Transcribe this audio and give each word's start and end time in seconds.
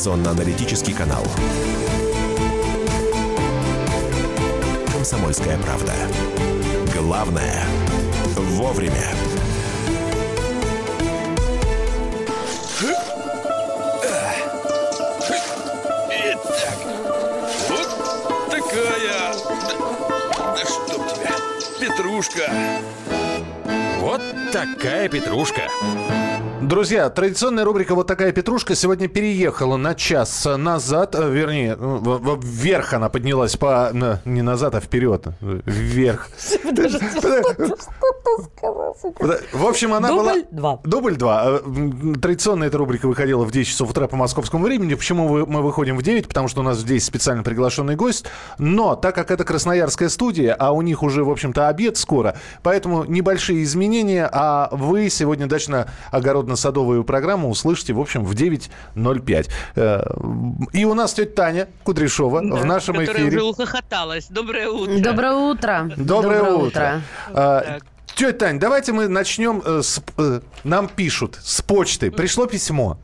информационно-аналитический 0.00 0.94
канал. 0.94 1.22
«Комсомольская 4.90 5.58
правда». 5.58 5.92
Главное– 6.96 7.62
вовремя. 8.34 9.12
Итак, 16.08 16.78
вот 17.68 18.50
такая... 18.50 19.34
Да, 20.38 20.54
да 20.54 20.64
чтоб 20.64 21.12
тебя, 21.12 21.36
петрушка. 21.78 22.50
Вот 23.98 24.22
такая 24.50 25.10
петрушка. 25.10 25.68
Друзья, 26.62 27.08
традиционная 27.08 27.64
рубрика 27.64 27.94
«Вот 27.94 28.06
такая 28.06 28.32
петрушка» 28.32 28.74
сегодня 28.74 29.08
переехала 29.08 29.78
на 29.78 29.94
час 29.94 30.46
назад, 30.58 31.14
э, 31.14 31.30
вернее, 31.30 31.74
ну, 31.74 32.38
вверх 32.42 32.92
она 32.92 33.08
поднялась 33.08 33.56
по... 33.56 33.90
Не 34.26 34.42
назад, 34.42 34.74
а 34.74 34.80
вперед. 34.80 35.26
Вверх. 35.40 36.28
В 39.52 39.66
общем, 39.66 39.94
она 39.94 40.08
была... 40.08 40.34
Дубль 40.34 40.46
два. 40.50 40.80
Дубль 40.84 41.16
два. 41.16 41.44
Э, 41.46 41.60
м, 41.64 42.14
Традиционно 42.20 42.64
эта 42.64 42.78
рубрика 42.78 43.06
выходила 43.08 43.44
в 43.44 43.50
10 43.50 43.68
часов 43.68 43.90
утра 43.90 44.06
по 44.06 44.16
московскому 44.16 44.64
времени. 44.64 44.94
Почему 44.94 45.46
мы 45.46 45.62
выходим 45.62 45.96
в 45.96 46.02
9? 46.02 46.28
Потому 46.28 46.48
что 46.48 46.60
у 46.60 46.62
нас 46.62 46.78
здесь 46.78 47.04
специально 47.04 47.42
приглашенный 47.42 47.96
гость. 47.96 48.26
Но 48.58 48.96
так 48.96 49.14
как 49.14 49.30
это 49.30 49.44
красноярская 49.44 50.08
студия, 50.08 50.54
а 50.54 50.72
у 50.72 50.82
них 50.82 51.02
уже, 51.02 51.24
в 51.24 51.30
общем-то, 51.30 51.68
обед 51.68 51.96
скоро, 51.96 52.36
поэтому 52.62 53.04
небольшие 53.04 53.62
изменения, 53.64 54.28
а 54.30 54.68
вы 54.72 55.08
сегодня 55.08 55.46
дачно-огородно-садовую 56.54 57.04
программу 57.04 57.48
услышите, 57.50 57.92
в 57.92 58.00
общем, 58.00 58.24
в 58.24 58.32
9.05. 58.34 59.48
Э, 59.76 60.02
И 60.72 60.84
у 60.84 60.94
нас 60.94 61.14
тетя 61.14 61.30
Таня 61.34 61.68
Кудряшова 61.84 62.40
в 62.40 62.64
нашем 62.64 62.96
которая 62.96 63.22
эфире. 63.22 63.36
уже 63.38 63.42
ухохоталась. 63.44 64.26
Доброе 64.28 64.68
утро. 64.68 64.98
Доброе 65.00 65.32
утро. 65.32 65.90
Доброе, 65.96 66.42
утро. 66.52 67.02
А, 67.32 67.60
Так. 67.60 67.82
Тетя 68.14 68.32
Тань, 68.32 68.58
давайте 68.58 68.92
мы 68.92 69.08
начнем 69.08 69.62
э, 69.64 69.82
с... 69.82 70.02
э, 70.18 70.40
Нам 70.64 70.88
пишут 70.88 71.38
с 71.42 71.62
почты. 71.62 72.10
Пришло 72.10 72.46
письмо. 72.46 72.98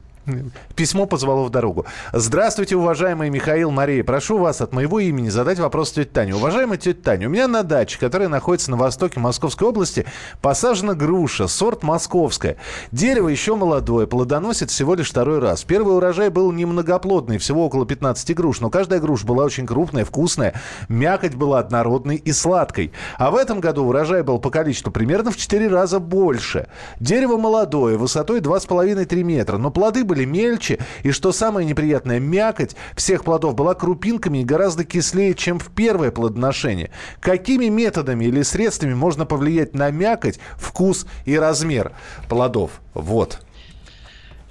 Письмо 0.75 1.07
позвало 1.07 1.45
в 1.45 1.51
дорогу. 1.51 1.87
Здравствуйте, 2.13 2.75
уважаемый 2.77 3.31
Михаил 3.31 3.71
Мария. 3.71 4.03
Прошу 4.03 4.39
вас 4.39 4.61
от 4.61 4.73
моего 4.73 4.99
имени 4.99 5.29
задать 5.29 5.61
вопрос 5.61 5.93
тете 5.93 6.11
Тане. 6.11 6.35
Уважаемая 6.35 6.79
тетя 6.79 7.01
Таня, 7.01 7.29
у 7.29 7.31
меня 7.31 7.47
на 7.47 7.63
даче, 7.63 7.99
которая 8.01 8.29
находится 8.29 8.73
на 8.73 8.77
востоке 8.77 9.21
Московской 9.21 9.69
области, 9.69 10.05
посажена 10.43 10.95
груша, 10.95 11.47
сорт 11.47 11.85
московская. 11.85 12.57
Дерево 12.91 13.29
еще 13.29 13.55
молодое, 13.55 14.09
плодоносит 14.09 14.71
всего 14.71 14.95
лишь 14.95 15.11
второй 15.11 15.39
раз. 15.39 15.63
Первый 15.63 15.97
урожай 15.97 16.29
был 16.29 16.51
немногоплодный, 16.51 17.39
всего 17.39 17.65
около 17.65 17.87
15 17.87 18.35
груш, 18.35 18.61
но 18.61 18.69
каждая 18.69 18.99
груша 18.99 19.27
была 19.27 19.45
очень 19.45 19.67
крупная, 19.67 20.05
вкусная, 20.05 20.55
мякоть 20.89 21.35
была 21.35 21.61
однородной 21.61 22.17
и 22.17 22.33
сладкой. 22.33 22.93
А 23.17 23.31
в 23.31 23.37
этом 23.37 23.61
году 23.61 23.85
урожай 23.85 24.23
был 24.23 24.41
по 24.41 24.51
количеству 24.51 24.91
примерно 24.91 25.31
в 25.31 25.37
4 25.37 25.69
раза 25.69 26.01
больше. 26.01 26.67
Дерево 26.99 27.37
молодое, 27.37 27.97
высотой 27.97 28.41
2,5-3 28.41 29.23
метра, 29.23 29.57
но 29.57 29.71
плоды 29.71 30.05
были 30.05 30.16
мельче, 30.25 30.79
и 31.03 31.11
что 31.11 31.33
самое 31.33 31.67
неприятное, 31.67 32.21
мякоть 32.21 32.77
всех 32.95 33.25
плодов 33.25 33.55
была 33.55 33.75
крупинками 33.75 34.39
и 34.39 34.45
гораздо 34.45 34.85
кислее, 34.85 35.35
чем 35.35 35.59
в 35.59 35.69
первое 35.71 36.11
плодоношение. 36.11 36.91
Какими 37.21 37.67
методами 37.67 38.25
или 38.25 38.43
средствами 38.43 38.95
можно 38.95 39.27
повлиять 39.27 39.75
на 39.75 39.91
мякоть, 39.91 40.39
вкус 40.57 41.07
и 41.25 41.39
размер 41.39 41.93
плодов? 42.29 42.81
Вот. 42.95 43.41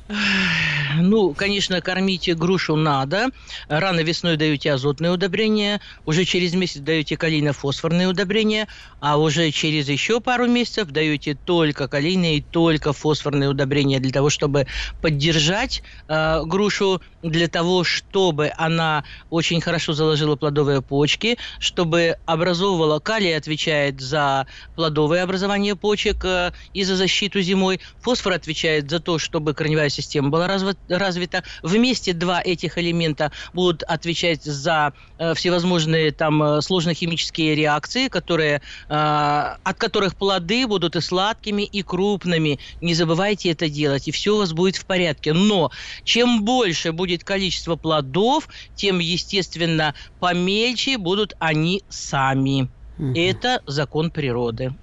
Ну, 0.07 1.33
конечно, 1.33 1.81
кормите 1.81 2.35
грушу 2.35 2.75
надо. 2.75 3.29
Рано 3.67 4.01
весной 4.01 4.37
даете 4.37 4.71
азотные 4.71 5.11
удобрения, 5.11 5.81
уже 6.05 6.25
через 6.25 6.53
месяц 6.53 6.79
даете 6.79 7.17
калийно-фосфорные 7.17 8.07
удобрения, 8.07 8.67
а 8.99 9.17
уже 9.17 9.51
через 9.51 9.89
еще 9.89 10.21
пару 10.21 10.47
месяцев 10.47 10.89
даете 10.89 11.35
только 11.35 11.87
калийные 11.87 12.37
и 12.37 12.41
только 12.41 12.93
фосфорные 12.93 13.49
удобрения 13.49 13.99
для 13.99 14.11
того, 14.11 14.29
чтобы 14.29 14.67
поддержать 15.01 15.81
э, 16.07 16.43
грушу, 16.45 17.01
для 17.23 17.47
того, 17.47 17.83
чтобы 17.83 18.51
она 18.55 19.03
очень 19.29 19.59
хорошо 19.59 19.93
заложила 19.93 20.35
плодовые 20.35 20.81
почки, 20.81 21.37
чтобы 21.59 22.17
образовывала 22.25 22.99
калий 22.99 23.35
отвечает 23.35 23.99
за 23.99 24.45
плодовое 24.75 25.23
образование 25.23 25.75
почек 25.75 26.23
э, 26.23 26.51
и 26.73 26.83
за 26.83 26.95
защиту 26.95 27.41
зимой. 27.41 27.79
Фосфор 28.01 28.33
отвечает 28.33 28.89
за 28.89 28.99
то, 28.99 29.17
чтобы 29.17 29.53
корневая 29.53 29.89
система 29.95 30.29
была 30.29 30.47
развита. 30.47 31.43
Вместе 31.63 32.13
два 32.13 32.41
этих 32.41 32.77
элемента 32.77 33.31
будут 33.53 33.83
отвечать 33.83 34.43
за 34.43 34.93
э, 35.17 35.33
всевозможные 35.33 36.11
там 36.11 36.41
э, 36.43 36.61
сложно-химические 36.61 37.55
реакции, 37.55 38.07
которые, 38.07 38.61
э, 38.89 38.93
от 38.93 39.77
которых 39.77 40.15
плоды 40.15 40.67
будут 40.67 40.95
и 40.95 41.01
сладкими, 41.01 41.63
и 41.63 41.81
крупными. 41.81 42.59
Не 42.81 42.93
забывайте 42.93 43.51
это 43.51 43.69
делать, 43.69 44.07
и 44.07 44.11
все 44.11 44.35
у 44.35 44.37
вас 44.37 44.53
будет 44.53 44.75
в 44.75 44.85
порядке. 44.85 45.33
Но 45.33 45.71
чем 46.03 46.43
больше 46.43 46.91
будет 46.91 47.23
количество 47.23 47.75
плодов, 47.75 48.47
тем, 48.75 48.99
естественно, 48.99 49.95
помельче 50.19 50.97
будут 50.97 51.33
они 51.39 51.83
сами. 51.89 52.69
Это 52.97 53.61
закон 53.65 54.09
природы. 54.09 54.73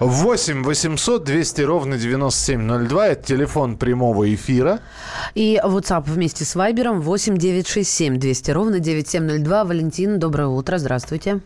8 0.00 0.62
800 0.64 1.24
200 1.24 1.62
ровно 1.62 1.98
9702. 1.98 3.08
Это 3.08 3.22
телефон 3.22 3.76
прямого 3.76 4.32
эфира. 4.32 4.80
И 5.34 5.60
WhatsApp 5.62 6.04
вместе 6.06 6.44
с 6.44 6.54
Вайбером 6.54 7.00
8 7.00 7.36
967 7.36 8.18
200 8.18 8.50
ровно 8.52 8.78
9702. 8.80 9.64
Валентин, 9.64 10.18
доброе 10.18 10.48
утро. 10.48 10.78
Здравствуйте. 10.78 11.40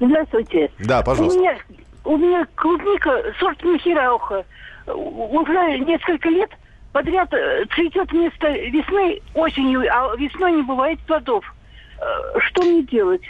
Здравствуйте. 0.00 0.70
Да, 0.80 1.00
У 1.00 1.04
пожалуйста. 1.04 1.38
меня, 1.38 1.58
у 2.04 2.16
меня 2.16 2.46
клубника 2.54 3.22
сорт 3.38 3.62
Махирауха. 3.62 4.44
Уже 4.86 5.78
несколько 5.80 6.28
лет 6.30 6.50
подряд 6.92 7.32
э, 7.34 7.64
цветет 7.74 8.10
вместо 8.10 8.48
весны 8.48 9.20
осенью, 9.34 9.82
а 9.90 10.16
весной 10.16 10.52
не 10.52 10.62
бывает 10.62 10.98
плодов. 11.00 11.44
Э, 12.00 12.38
Что 12.40 12.62
мне 12.62 12.82
делать? 12.84 13.22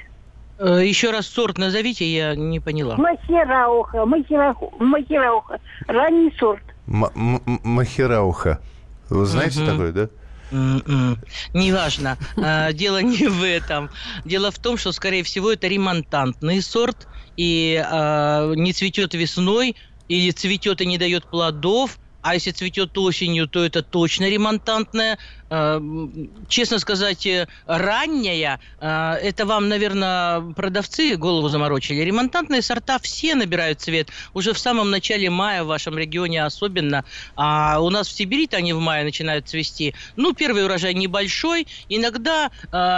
Э, 0.58 0.82
Еще 0.84 1.10
раз 1.10 1.26
сорт 1.26 1.58
назовите, 1.58 2.04
я 2.04 2.34
не 2.34 2.60
поняла. 2.60 2.96
Махирауха, 2.96 4.04
Махирауха, 4.04 4.66
Махирауха. 4.80 5.60
Ранний 5.86 6.32
сорт. 6.38 6.62
М- 6.86 7.04
м- 7.14 7.42
м- 7.46 7.60
Махирауха. 7.64 8.60
Вы 9.08 9.24
знаете 9.26 9.60
Мгм. 9.60 9.70
такое, 9.70 9.92
да? 9.92 10.08
М-м. 10.50 11.18
Неважно. 11.54 12.16
А, 12.36 12.72
Дело 12.72 13.02
не 13.02 13.26
в 13.28 13.42
этом. 13.44 13.90
Дело 14.24 14.50
в 14.50 14.58
том, 14.58 14.76
что, 14.78 14.92
скорее 14.92 15.22
всего, 15.22 15.52
это 15.52 15.68
ремонтантный 15.68 16.60
сорт 16.62 17.06
и 17.36 17.80
а, 17.88 18.52
не 18.54 18.72
цветет 18.72 19.14
весной 19.14 19.76
или 20.08 20.30
цветет 20.30 20.80
и 20.80 20.86
не 20.86 20.98
дает 20.98 21.26
плодов. 21.26 21.98
А 22.28 22.34
если 22.34 22.50
цветет 22.50 22.96
осенью, 22.98 23.48
то 23.48 23.64
это 23.64 23.82
точно 23.82 24.28
ремонтантная. 24.28 25.18
М, 25.50 26.30
Честно 26.46 26.78
сказать, 26.78 27.24
э, 27.26 27.46
ранняя. 27.66 28.60
а, 28.80 29.14
Это 29.14 29.46
вам, 29.46 29.68
наверное, 29.68 30.40
продавцы 30.52 31.16
голову 31.16 31.48
заморочили. 31.48 32.02
Ремонтантные 32.02 32.60
сорта 32.60 32.98
все 32.98 33.34
набирают 33.34 33.80
цвет 33.80 34.10
уже 34.34 34.52
в 34.52 34.58
самом 34.58 34.90
начале 34.90 35.30
мая 35.30 35.64
в 35.64 35.68
вашем 35.68 35.96
регионе 35.96 36.44
особенно. 36.44 37.04
А 37.34 37.80
у 37.80 37.88
нас 37.88 38.08
в 38.08 38.12
Сибири-то 38.12 38.58
они 38.58 38.74
в 38.74 38.80
мае 38.80 39.04
начинают 39.04 39.48
цвести. 39.48 39.94
Ну, 40.16 40.34
первый 40.34 40.64
урожай 40.64 40.92
небольшой. 40.92 41.66
Иногда, 41.88 42.50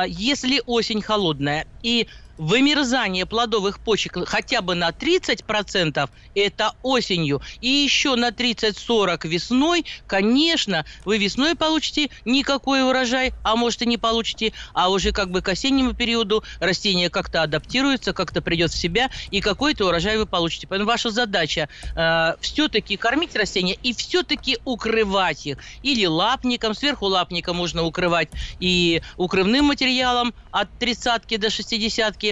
если 0.08 0.60
осень 0.66 1.02
холодная 1.02 1.66
и 1.82 2.08
вымерзание 2.40 3.26
плодовых 3.26 3.78
почек 3.80 4.16
хотя 4.26 4.62
бы 4.62 4.74
на 4.74 4.88
30%, 4.88 6.08
это 6.34 6.72
осенью, 6.82 7.42
и 7.60 7.68
еще 7.68 8.16
на 8.16 8.30
30-40 8.30 9.28
весной, 9.28 9.84
конечно, 10.06 10.86
вы 11.04 11.18
весной 11.18 11.54
получите 11.54 12.08
никакой 12.24 12.82
урожай, 12.82 13.34
а 13.42 13.56
может 13.56 13.82
и 13.82 13.86
не 13.86 13.98
получите, 13.98 14.54
а 14.72 14.90
уже 14.90 15.12
как 15.12 15.30
бы 15.30 15.42
к 15.42 15.48
осеннему 15.48 15.92
периоду 15.92 16.42
растение 16.60 17.10
как-то 17.10 17.42
адаптируется, 17.42 18.14
как-то 18.14 18.40
придет 18.40 18.72
в 18.72 18.76
себя, 18.76 19.10
и 19.30 19.42
какой-то 19.42 19.86
урожай 19.86 20.16
вы 20.16 20.24
получите. 20.24 20.66
Поэтому 20.66 20.88
ваша 20.88 21.10
задача 21.10 21.68
э, 21.94 22.34
все-таки 22.40 22.96
кормить 22.96 23.36
растения 23.36 23.76
и 23.82 23.92
все-таки 23.92 24.58
укрывать 24.64 25.46
их. 25.46 25.58
Или 25.82 26.06
лапником, 26.06 26.74
сверху 26.74 27.06
лапника 27.06 27.52
можно 27.52 27.82
укрывать 27.82 28.30
и 28.60 29.02
укрывным 29.18 29.66
материалом 29.66 30.32
от 30.50 30.70
30 30.78 31.38
до 31.38 31.50
60 31.50 32.29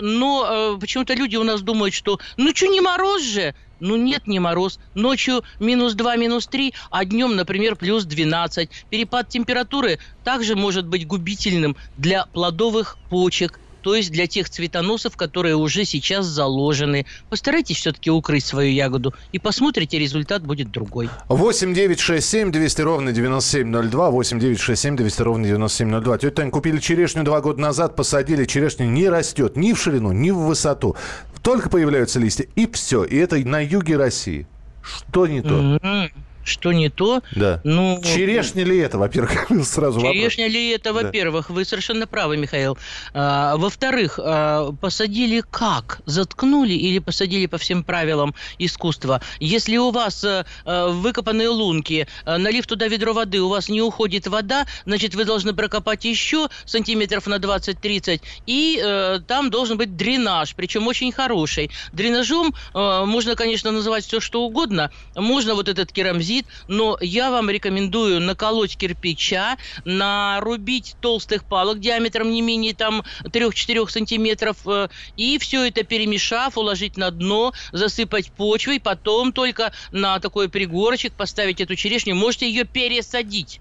но 0.00 0.74
э, 0.76 0.78
почему-то 0.78 1.14
люди 1.14 1.36
у 1.36 1.44
нас 1.44 1.62
думают, 1.62 1.94
что 1.94 2.18
ну 2.36 2.54
что, 2.54 2.66
не 2.66 2.82
мороз 2.82 3.22
же? 3.22 3.54
Ну 3.80 3.96
нет, 3.96 4.26
не 4.26 4.38
мороз. 4.38 4.78
Ночью 4.94 5.42
минус 5.58 5.94
2, 5.94 6.16
минус 6.16 6.46
3, 6.48 6.74
а 6.90 7.04
днем, 7.04 7.34
например, 7.34 7.76
плюс 7.76 8.04
12. 8.04 8.70
Перепад 8.90 9.28
температуры 9.28 9.98
также 10.22 10.54
может 10.54 10.86
быть 10.86 11.06
губительным 11.06 11.76
для 11.96 12.26
плодовых 12.26 12.98
почек 13.08 13.60
то 13.84 13.94
есть 13.94 14.10
для 14.10 14.26
тех 14.26 14.48
цветоносов, 14.48 15.14
которые 15.14 15.56
уже 15.56 15.84
сейчас 15.84 16.24
заложены. 16.24 17.04
Постарайтесь 17.28 17.76
все-таки 17.76 18.10
укрыть 18.10 18.42
свою 18.42 18.72
ягоду 18.72 19.12
и 19.30 19.38
посмотрите, 19.38 19.98
результат 19.98 20.42
будет 20.42 20.70
другой. 20.70 21.10
8 21.28 21.74
9 21.74 22.00
6 22.00 22.26
7 22.26 22.50
200 22.50 22.80
ровно 22.80 23.12
9702. 23.12 24.10
8 24.10 24.40
9 24.40 24.58
6 24.58 24.80
7 24.80 24.96
200 24.96 25.22
ровно 25.22 25.46
9702. 25.46 26.16
Тетя 26.16 26.30
Тань, 26.34 26.50
купили 26.50 26.78
черешню 26.78 27.24
два 27.24 27.42
года 27.42 27.60
назад, 27.60 27.94
посадили, 27.94 28.46
черешня 28.46 28.84
не 28.84 29.06
растет 29.10 29.54
ни 29.58 29.74
в 29.74 29.78
ширину, 29.78 30.12
ни 30.12 30.30
в 30.30 30.38
высоту. 30.38 30.96
Только 31.42 31.68
появляются 31.68 32.18
листья, 32.18 32.46
и 32.56 32.66
все. 32.72 33.04
И 33.04 33.18
это 33.18 33.36
на 33.36 33.62
юге 33.62 33.98
России. 33.98 34.46
Что 34.82 35.26
не 35.26 35.42
то? 35.42 35.52
Мгм. 35.52 36.10
Что 36.44 36.72
не 36.72 36.90
то? 36.90 37.22
Да. 37.34 37.60
Ну, 37.64 38.00
Черешня 38.04 38.64
ли 38.64 38.78
это, 38.78 38.98
во-первых, 38.98 39.46
сразу 39.64 40.00
вопрос. 40.00 40.14
Черешня 40.14 40.46
ли 40.48 40.70
это, 40.70 40.92
Да. 40.92 41.02
во-первых? 41.02 41.50
Вы 41.50 41.64
совершенно 41.64 42.06
правы, 42.06 42.36
Михаил. 42.36 42.76
А, 43.14 43.56
во-вторых, 43.56 44.20
а, 44.22 44.72
посадили 44.72 45.42
как? 45.50 46.00
Заткнули 46.06 46.74
или 46.74 46.98
посадили 46.98 47.46
по 47.46 47.58
всем 47.58 47.82
правилам 47.82 48.34
искусства? 48.58 49.20
Если 49.40 49.76
у 49.78 49.90
вас 49.90 50.22
а, 50.24 50.44
а, 50.64 50.88
выкопанные 50.88 51.48
лунки, 51.48 52.06
а, 52.24 52.36
налив 52.38 52.66
туда 52.66 52.88
ведро 52.88 53.14
воды, 53.14 53.40
у 53.40 53.48
вас 53.48 53.68
не 53.68 53.80
уходит 53.80 54.26
вода, 54.26 54.66
значит, 54.84 55.14
вы 55.14 55.24
должны 55.24 55.54
прокопать 55.54 56.04
еще 56.04 56.48
сантиметров 56.66 57.26
на 57.26 57.36
20-30, 57.36 58.20
и 58.46 58.80
э, 58.82 59.20
там 59.26 59.50
должен 59.50 59.78
быть 59.78 59.96
дренаж, 59.96 60.54
причем 60.54 60.86
очень 60.86 61.12
хороший. 61.12 61.70
Дренажом 61.92 62.54
можно, 62.74 63.34
конечно, 63.34 63.70
называть 63.70 64.04
все, 64.04 64.20
что 64.20 64.42
угодно. 64.42 64.90
Можно 65.14 65.54
вот 65.54 65.68
этот 65.68 65.92
керамзит, 65.92 66.33
но 66.68 66.96
я 67.00 67.30
вам 67.30 67.50
рекомендую 67.50 68.20
наколоть 68.20 68.76
кирпича, 68.76 69.56
нарубить 69.84 70.96
толстых 71.00 71.44
палок 71.44 71.80
диаметром 71.80 72.30
не 72.30 72.42
менее 72.42 72.74
там 72.74 73.04
3-4 73.24 73.88
сантиметров, 73.88 74.56
э, 74.66 74.88
и 75.16 75.38
все 75.38 75.68
это 75.68 75.84
перемешав, 75.84 76.58
уложить 76.58 76.96
на 76.96 77.10
дно, 77.10 77.52
засыпать 77.72 78.32
почвой, 78.32 78.80
потом 78.80 79.32
только 79.32 79.72
на 79.92 80.18
такой 80.20 80.48
пригорочек 80.48 81.12
поставить 81.12 81.60
эту 81.60 81.76
черешню. 81.76 82.14
Можете 82.14 82.48
ее 82.48 82.64
пересадить. 82.64 83.60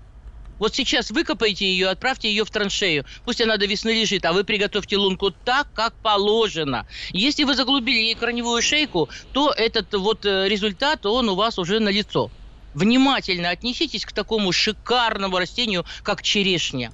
Вот 0.60 0.76
сейчас 0.76 1.12
выкопайте 1.12 1.66
ее, 1.66 1.90
отправьте 1.90 2.30
ее 2.30 2.46
в 2.46 2.52
траншею. 2.52 3.06
Пусть 3.26 3.42
она 3.42 3.58
до 3.58 3.66
весны 3.66 3.90
лежит, 3.90 4.24
а 4.26 4.34
вы 4.34 4.44
приготовьте 4.44 4.98
лунку 4.98 5.32
так, 5.32 5.68
как 5.74 5.94
положено. 5.96 6.88
Если 7.12 7.44
вы 7.44 7.56
заглубили 7.56 7.98
ей 7.98 8.16
корневую 8.16 8.62
шейку, 8.62 9.10
то 9.34 9.52
этот 9.52 9.94
вот 9.94 10.26
э, 10.26 10.48
результат, 10.48 11.06
он 11.06 11.30
у 11.30 11.36
вас 11.36 11.58
уже 11.58 11.80
налицо. 11.80 12.32
Внимательно 12.74 13.50
отнеситесь 13.50 14.06
к 14.06 14.14
такому 14.14 14.52
шикарному 14.52 15.38
растению, 15.38 15.86
как 16.02 16.22
черешня. 16.22 16.92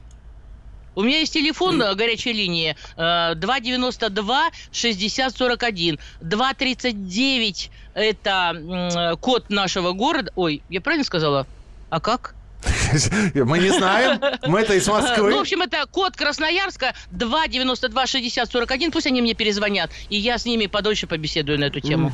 У 0.95 1.03
меня 1.03 1.19
есть 1.19 1.33
телефон 1.33 1.81
э, 1.81 1.95
горячей 1.95 2.33
линии 2.33 2.75
э, 2.97 3.35
292 3.35 4.49
60 4.71 5.37
41. 5.37 5.99
239 6.19 7.71
это 7.93 8.51
м, 8.55 9.17
код 9.17 9.49
нашего 9.49 9.93
города. 9.93 10.31
Ой, 10.35 10.63
я 10.67 10.81
правильно 10.81 11.05
сказала? 11.05 11.47
А 11.89 12.01
как? 12.01 12.35
Мы 13.35 13.59
не 13.59 13.69
знаем. 13.69 14.21
Мы 14.47 14.61
это 14.61 14.73
из 14.73 14.87
Ну, 14.87 14.93
в 14.93 15.01
Москвы. 15.01 15.33
общем, 15.39 15.61
это 15.61 15.85
код 15.91 16.15
Красноярска 16.15 16.93
292 17.11 18.07
60 18.07 18.51
41. 18.51 18.91
Пусть 18.91 19.07
они 19.07 19.21
мне 19.21 19.33
перезвонят, 19.33 19.91
и 20.09 20.17
я 20.17 20.37
с 20.37 20.45
ними 20.45 20.67
подольше 20.67 21.07
побеседую 21.07 21.59
на 21.59 21.65
эту 21.65 21.79
тему. 21.79 22.11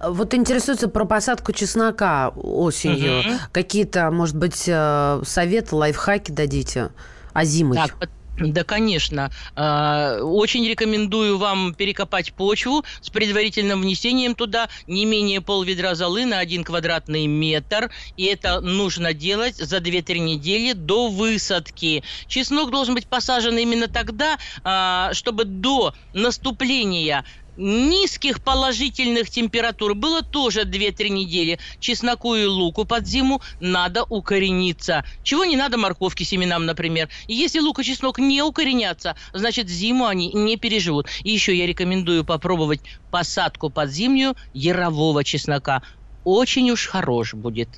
Вот 0.00 0.34
интересуется 0.34 0.88
про 0.88 1.04
посадку 1.04 1.52
чеснока 1.52 2.28
осенью. 2.30 3.38
Какие-то, 3.52 4.10
может 4.10 4.36
быть, 4.36 4.64
э, 4.66 5.22
советы, 5.24 5.76
лайфхаки 5.76 6.30
дадите? 6.30 6.90
А 7.32 7.44
зимой? 7.44 7.76
Так, 7.76 8.08
да, 8.36 8.64
конечно. 8.64 9.30
А, 9.54 10.18
Очень 10.20 10.66
рекомендую 10.68 11.38
вам 11.38 11.74
перекопать 11.74 12.34
почву 12.34 12.84
с 13.00 13.08
предварительным 13.10 13.82
внесением 13.82 14.34
туда 14.34 14.68
не 14.86 15.04
менее 15.04 15.40
пол-ведра 15.40 15.94
золы 15.94 16.24
на 16.26 16.40
один 16.40 16.64
квадратный 16.64 17.26
метр. 17.26 17.90
И 18.16 18.24
это 18.24 18.60
нужно 18.60 19.14
делать 19.14 19.56
за 19.56 19.78
2-3 19.78 20.18
недели 20.18 20.72
до 20.72 21.08
высадки. 21.08 22.02
Чеснок 22.26 22.70
должен 22.72 22.94
быть 22.94 23.06
посажен 23.06 23.56
именно 23.56 23.86
тогда, 23.86 24.36
а, 24.64 25.12
чтобы 25.12 25.44
до 25.44 25.94
наступления 26.12 27.24
низких 27.56 28.42
положительных 28.42 29.30
температур 29.30 29.94
было 29.94 30.22
тоже 30.22 30.62
2-3 30.62 31.08
недели. 31.08 31.58
Чесноку 31.80 32.34
и 32.34 32.44
луку 32.44 32.84
под 32.84 33.06
зиму 33.06 33.40
надо 33.60 34.04
укорениться. 34.04 35.04
Чего 35.22 35.44
не 35.44 35.56
надо 35.56 35.78
морковки 35.78 36.22
семенам, 36.22 36.66
например. 36.66 37.08
И 37.26 37.34
если 37.34 37.60
лук 37.60 37.80
и 37.80 37.84
чеснок 37.84 38.18
не 38.18 38.42
укоренятся, 38.42 39.16
значит 39.32 39.68
зиму 39.68 40.06
они 40.06 40.32
не 40.32 40.56
переживут. 40.56 41.08
И 41.22 41.30
еще 41.30 41.54
я 41.54 41.66
рекомендую 41.66 42.24
попробовать 42.24 42.80
посадку 43.10 43.70
под 43.70 43.90
зимнюю 43.90 44.34
ярового 44.52 45.24
чеснока. 45.24 45.82
Очень 46.24 46.70
уж 46.70 46.86
хорош 46.86 47.34
будет. 47.34 47.68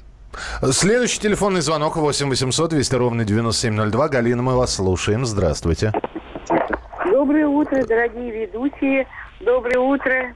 Следующий 0.71 1.19
телефонный 1.19 1.61
звонок 1.61 1.97
8 1.97 2.29
800 2.29 2.71
200 2.71 2.95
ровно 2.95 3.25
9702. 3.25 4.09
Галина, 4.09 4.43
мы 4.43 4.57
вас 4.57 4.75
слушаем. 4.75 5.25
Здравствуйте. 5.25 5.93
Доброе 7.11 7.47
утро, 7.47 7.83
дорогие 7.87 8.47
ведущие. 8.47 9.07
Доброе 9.41 9.79
утро. 9.79 10.35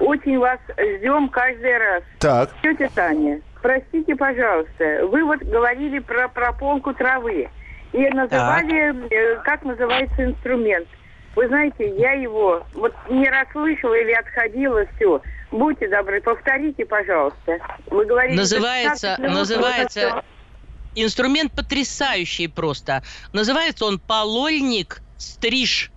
Очень 0.00 0.38
вас 0.38 0.58
ждем 0.78 1.28
каждый 1.28 1.76
раз. 1.76 2.02
Так. 2.20 2.50
Тетя 2.62 2.88
Таня, 2.94 3.40
простите, 3.62 4.14
пожалуйста, 4.14 5.06
вы 5.10 5.24
вот 5.24 5.40
говорили 5.40 5.98
про 5.98 6.28
прополку 6.28 6.94
травы. 6.94 7.48
И 7.92 8.08
называли, 8.10 9.08
э, 9.08 9.40
как 9.44 9.64
называется 9.64 10.24
инструмент. 10.24 10.88
Вы 11.36 11.48
знаете, 11.48 11.96
я 11.96 12.12
его 12.12 12.64
вот 12.74 12.94
не 13.08 13.28
расслышала 13.28 13.94
или 13.94 14.12
отходила, 14.12 14.84
все. 14.96 15.20
Будьте 15.50 15.88
добры, 15.88 16.20
повторите, 16.20 16.84
пожалуйста. 16.86 17.58
Вы 17.86 18.04
говорили... 18.04 18.36
Называется, 18.36 19.16
15 19.16 19.18
минут, 19.18 19.38
называется 19.38 20.24
инструмент 20.94 21.52
потрясающий 21.52 22.48
просто. 22.48 23.02
Называется 23.32 23.84
он 23.84 23.98
полольник 23.98 25.00
стриж. 25.18 25.90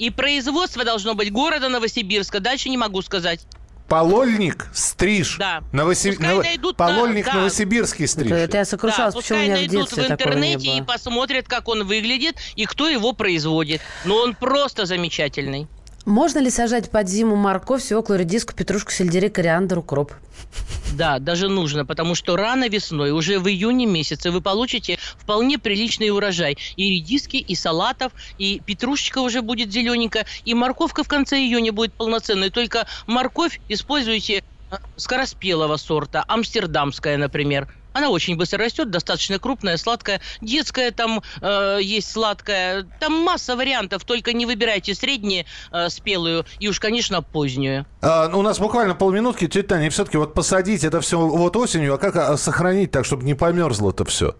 И 0.00 0.08
производство 0.08 0.82
должно 0.82 1.14
быть 1.14 1.30
города 1.30 1.68
Новосибирска. 1.68 2.40
Дальше 2.40 2.70
не 2.70 2.78
могу 2.78 3.02
сказать. 3.02 3.40
Полольник, 3.86 4.68
стриж. 4.72 5.36
Да. 5.38 5.62
Новоси- 5.72 6.10
Пускай 6.12 6.28
Ново- 6.34 6.42
найдут 6.42 6.78
на- 6.78 6.86
Полольник 6.86 7.26
да. 7.26 7.34
новосибирский 7.34 8.06
стриж. 8.06 8.30
Это, 8.30 8.36
это 8.36 8.56
я 8.58 8.64
сокрушалась, 8.64 9.14
да, 9.14 9.20
почему 9.20 9.38
у 9.38 9.42
пускай 9.42 9.44
меня 9.44 9.56
в 9.56 9.58
найдут 9.58 9.92
в 9.92 9.98
не 9.98 10.06
интернете 10.06 10.76
и 10.78 10.82
посмотрят, 10.82 11.48
как 11.48 11.68
он 11.68 11.84
выглядит 11.84 12.36
и 12.56 12.64
кто 12.64 12.88
его 12.88 13.12
производит. 13.12 13.82
Но 14.06 14.16
он 14.16 14.34
просто 14.34 14.86
замечательный. 14.86 15.66
Можно 16.06 16.38
ли 16.38 16.50
сажать 16.50 16.90
под 16.90 17.08
зиму 17.08 17.36
морковь, 17.36 17.82
свеклу, 17.82 18.16
редиску, 18.16 18.54
петрушку, 18.54 18.90
сельдерей, 18.90 19.28
кориандр, 19.28 19.78
укроп? 19.78 20.12
Да, 20.94 21.18
даже 21.18 21.48
нужно, 21.48 21.84
потому 21.84 22.14
что 22.14 22.36
рано 22.36 22.68
весной, 22.68 23.12
уже 23.12 23.38
в 23.38 23.48
июне 23.48 23.86
месяце, 23.86 24.30
вы 24.30 24.40
получите 24.40 24.98
вполне 25.18 25.58
приличный 25.58 26.10
урожай. 26.10 26.56
И 26.76 26.90
редиски, 26.90 27.36
и 27.36 27.54
салатов, 27.54 28.12
и 28.38 28.60
петрушечка 28.64 29.18
уже 29.18 29.42
будет 29.42 29.70
зелененькая, 29.70 30.26
и 30.44 30.54
морковка 30.54 31.04
в 31.04 31.08
конце 31.08 31.36
июня 31.36 31.72
будет 31.72 31.92
полноценной. 31.92 32.50
Только 32.50 32.86
морковь 33.06 33.60
используйте 33.68 34.42
э, 34.70 34.76
скороспелого 34.96 35.76
сорта, 35.76 36.24
амстердамская, 36.26 37.18
например. 37.18 37.68
Она 37.92 38.10
очень 38.10 38.36
быстро 38.36 38.58
растет, 38.58 38.90
достаточно 38.90 39.38
крупная, 39.38 39.76
сладкая. 39.76 40.20
Детская 40.40 40.90
там 40.90 41.22
э, 41.40 41.78
есть 41.82 42.10
сладкая. 42.12 42.86
Там 43.00 43.12
масса 43.12 43.56
вариантов, 43.56 44.04
только 44.04 44.32
не 44.32 44.46
выбирайте 44.46 44.94
среднюю 44.94 45.44
э, 45.72 45.88
спелую 45.88 46.44
и 46.58 46.68
уж, 46.68 46.78
конечно, 46.80 47.22
позднюю. 47.22 47.86
А, 48.00 48.28
ну, 48.28 48.40
у 48.40 48.42
нас 48.42 48.58
буквально 48.58 48.94
полминутки. 48.94 49.46
Тетя 49.46 49.68
Таня, 49.68 49.90
все-таки 49.90 50.16
вот 50.16 50.34
посадить 50.34 50.84
это 50.84 51.00
все 51.00 51.18
вот 51.18 51.56
осенью, 51.56 51.94
а 51.94 51.98
как 51.98 52.16
а, 52.16 52.36
сохранить 52.36 52.90
так, 52.90 53.04
чтобы 53.04 53.24
не 53.24 53.34
померзло-то 53.34 54.04
все? 54.04 54.34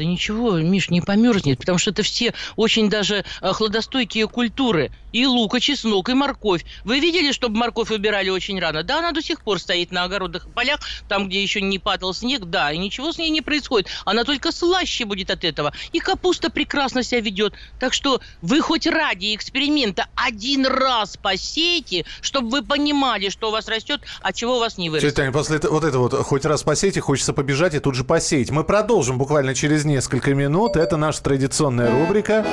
Да 0.00 0.06
ничего, 0.06 0.58
Миш, 0.58 0.88
не 0.88 1.02
померзнет, 1.02 1.58
потому 1.58 1.76
что 1.76 1.90
это 1.90 2.02
все 2.02 2.32
очень 2.56 2.88
даже 2.88 3.22
э, 3.42 3.52
хладостойкие 3.52 4.28
культуры. 4.28 4.90
И 5.12 5.26
лук, 5.26 5.56
и 5.56 5.60
чеснок, 5.60 6.08
и 6.08 6.14
морковь. 6.14 6.64
Вы 6.84 7.00
видели, 7.00 7.32
чтобы 7.32 7.58
морковь 7.58 7.90
убирали 7.90 8.30
очень 8.30 8.58
рано? 8.58 8.82
Да, 8.82 9.00
она 9.00 9.12
до 9.12 9.20
сих 9.20 9.42
пор 9.42 9.58
стоит 9.58 9.90
на 9.90 10.04
огородах 10.04 10.46
и 10.46 10.50
полях, 10.50 10.80
там, 11.08 11.28
где 11.28 11.42
еще 11.42 11.60
не 11.60 11.78
падал 11.78 12.14
снег, 12.14 12.44
да, 12.44 12.72
и 12.72 12.78
ничего 12.78 13.12
с 13.12 13.18
ней 13.18 13.28
не 13.28 13.42
происходит. 13.42 13.88
Она 14.06 14.24
только 14.24 14.52
слаще 14.52 15.04
будет 15.04 15.30
от 15.30 15.44
этого. 15.44 15.74
И 15.92 15.98
капуста 15.98 16.48
прекрасно 16.48 17.02
себя 17.02 17.20
ведет. 17.20 17.54
Так 17.78 17.92
что 17.92 18.20
вы 18.40 18.60
хоть 18.60 18.86
ради 18.86 19.34
эксперимента 19.34 20.06
один 20.14 20.64
раз 20.64 21.16
посейте, 21.16 22.06
чтобы 22.22 22.48
вы 22.48 22.62
понимали, 22.62 23.28
что 23.28 23.48
у 23.48 23.50
вас 23.50 23.68
растет, 23.68 24.00
а 24.22 24.32
чего 24.32 24.56
у 24.56 24.60
вас 24.60 24.78
не 24.78 24.88
вырастет. 24.88 25.10
Тетя 25.10 25.22
Таня, 25.22 25.32
после 25.32 25.58
вот 25.58 25.84
этого 25.84 26.08
вот 26.08 26.14
хоть 26.24 26.44
раз 26.44 26.62
посеять, 26.62 26.98
хочется 27.00 27.34
побежать 27.34 27.74
и 27.74 27.80
тут 27.80 27.96
же 27.96 28.04
посеять. 28.04 28.50
Мы 28.50 28.64
продолжим 28.64 29.18
буквально 29.18 29.54
через 29.54 29.84
несколько 29.90 30.34
минут. 30.34 30.76
Это 30.76 30.96
наша 30.96 31.22
традиционная 31.22 31.90
рубрика. 31.90 32.46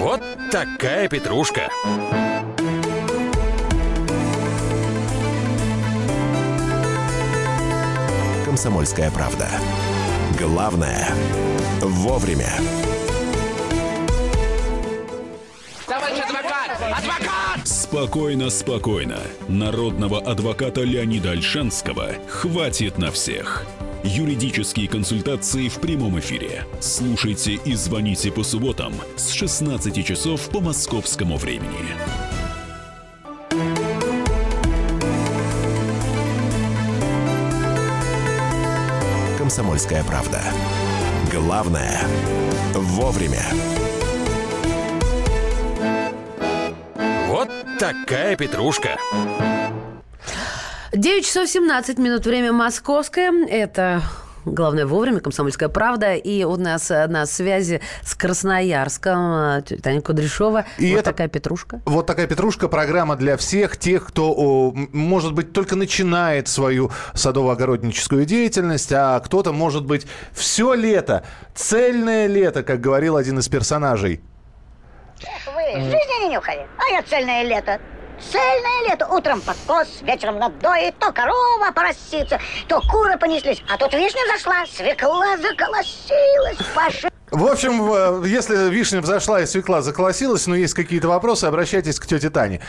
Вот 0.00 0.22
такая 0.50 1.08
петрушка. 1.08 1.68
«Комсомольская 8.44 9.10
правда». 9.10 9.48
Главное– 10.38 11.08
вовремя. 11.80 12.50
Спокойно, 17.64 18.50
спокойно. 18.50 19.18
Народного 19.48 20.20
адвоката 20.20 20.82
Леонида 20.82 21.32
Альшанского 21.32 22.12
хватит 22.28 22.98
на 22.98 23.10
всех. 23.10 23.66
Юридические 24.02 24.88
консультации 24.88 25.68
в 25.68 25.78
прямом 25.78 26.18
эфире. 26.20 26.64
Слушайте 26.80 27.60
и 27.64 27.74
звоните 27.74 28.32
по 28.32 28.42
субботам 28.42 28.94
с 29.16 29.30
16 29.30 30.04
часов 30.06 30.48
по 30.48 30.60
московскому 30.60 31.36
времени. 31.36 31.94
«Комсомольская 39.36 40.02
правда». 40.04 40.40
Главное– 41.30 42.00
вовремя. 42.74 43.44
Вот 47.28 47.50
такая 47.78 48.36
петрушка. 48.36 48.96
9 50.92 51.24
часов 51.24 51.48
17 51.48 51.98
минут, 51.98 52.26
время 52.26 52.52
московское. 52.52 53.32
Это 53.46 54.02
Главное 54.46 54.86
вовремя, 54.86 55.20
«Комсомольская 55.20 55.68
правда». 55.68 56.14
И 56.14 56.44
у 56.44 56.56
нас 56.56 56.88
на 56.88 57.26
связи 57.26 57.82
с 58.02 58.14
Красноярском 58.14 59.62
тетя 59.64 59.82
Таня 59.82 60.00
Кудряшова. 60.00 60.64
И 60.78 60.92
вот 60.92 61.00
это- 61.00 61.10
такая 61.10 61.28
петрушка. 61.28 61.82
Вот 61.84 62.06
такая 62.06 62.26
петрушка, 62.26 62.66
программа 62.68 63.16
для 63.16 63.36
всех 63.36 63.76
тех, 63.76 64.06
кто, 64.06 64.32
о, 64.34 64.72
может 64.74 65.34
быть, 65.34 65.52
только 65.52 65.76
начинает 65.76 66.48
свою 66.48 66.90
садово-огородническую 67.12 68.24
деятельность, 68.24 68.90
а 68.94 69.20
кто-то, 69.20 69.52
может 69.52 69.84
быть, 69.84 70.06
все 70.32 70.72
лето, 70.72 71.22
цельное 71.54 72.26
лето, 72.26 72.62
как 72.62 72.80
говорил 72.80 73.16
один 73.18 73.40
из 73.40 73.48
персонажей. 73.50 74.22
Вы 75.54 75.80
жизни 75.82 76.24
не 76.28 76.34
нюхали? 76.34 76.66
А 76.78 76.92
я 76.94 77.02
цельное 77.02 77.42
лето. 77.42 77.78
Цельное 78.20 78.88
лето. 78.88 79.06
Утром 79.06 79.40
подкос, 79.40 80.02
вечером 80.02 80.38
надоит, 80.38 80.98
то 80.98 81.12
корова 81.12 81.72
поросится, 81.74 82.38
то 82.68 82.80
куры 82.80 83.16
понеслись. 83.18 83.62
А 83.68 83.76
тут 83.76 83.92
вишня 83.92 84.20
зашла, 84.32 84.66
свекла 84.66 85.36
заколосилась, 85.36 86.58
пошла. 86.74 87.10
В 87.30 87.46
общем, 87.46 88.24
э, 88.24 88.28
если 88.28 88.70
вишня 88.70 89.00
взошла 89.00 89.40
и 89.40 89.46
свекла 89.46 89.82
заколосилась, 89.82 90.46
но 90.46 90.56
есть 90.56 90.74
какие-то 90.74 91.08
вопросы, 91.08 91.44
обращайтесь 91.44 92.00
к 92.00 92.06
тете 92.06 92.28
Тане. 92.30 92.60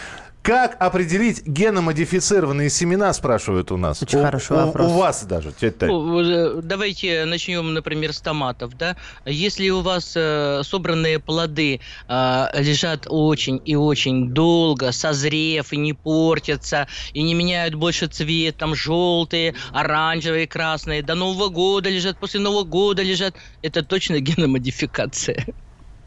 Как 0.44 0.76
определить 0.80 1.46
геномодифицированные 1.46 2.72
семена, 2.72 3.14
спрашивают 3.14 3.72
у 3.72 3.78
нас. 3.78 4.02
Очень 4.02 4.20
У- 4.20 4.24
хороший 4.24 4.58
у, 4.58 4.60
вопрос. 4.66 4.88
У 4.88 4.94
вас 4.96 5.24
даже, 5.24 5.52
тетя 5.52 5.72
Таня. 5.82 5.94
Ну, 5.94 6.62
Давайте 6.64 7.26
начнем, 7.26 7.76
например, 7.76 8.12
с 8.12 8.22
томатов. 8.22 8.76
Да? 8.76 8.96
Если 9.26 9.70
у 9.70 9.82
вас 9.82 10.14
э, 10.16 10.62
собранные 10.64 11.20
плоды 11.20 11.80
э, 12.08 12.46
лежат 12.56 13.06
очень 13.08 13.62
и 13.66 13.76
очень 13.76 14.30
долго, 14.32 14.92
созрев 14.92 15.74
и 15.74 15.78
не 15.78 15.94
портятся, 15.94 16.88
и 17.14 17.22
не 17.22 17.36
меняют 17.36 17.76
больше 17.76 18.08
цвет, 18.08 18.58
там 18.58 18.74
желтые, 18.74 19.54
оранжевые, 19.74 20.48
красные, 20.48 21.04
до 21.04 21.14
Нового 21.14 21.50
года 21.50 21.88
лежат, 21.90 22.18
после 22.18 22.40
Нового 22.40 22.64
года 22.64 23.04
лежат, 23.04 23.36
это 23.62 23.84
точно 23.84 24.20
геномодификация. 24.52 25.46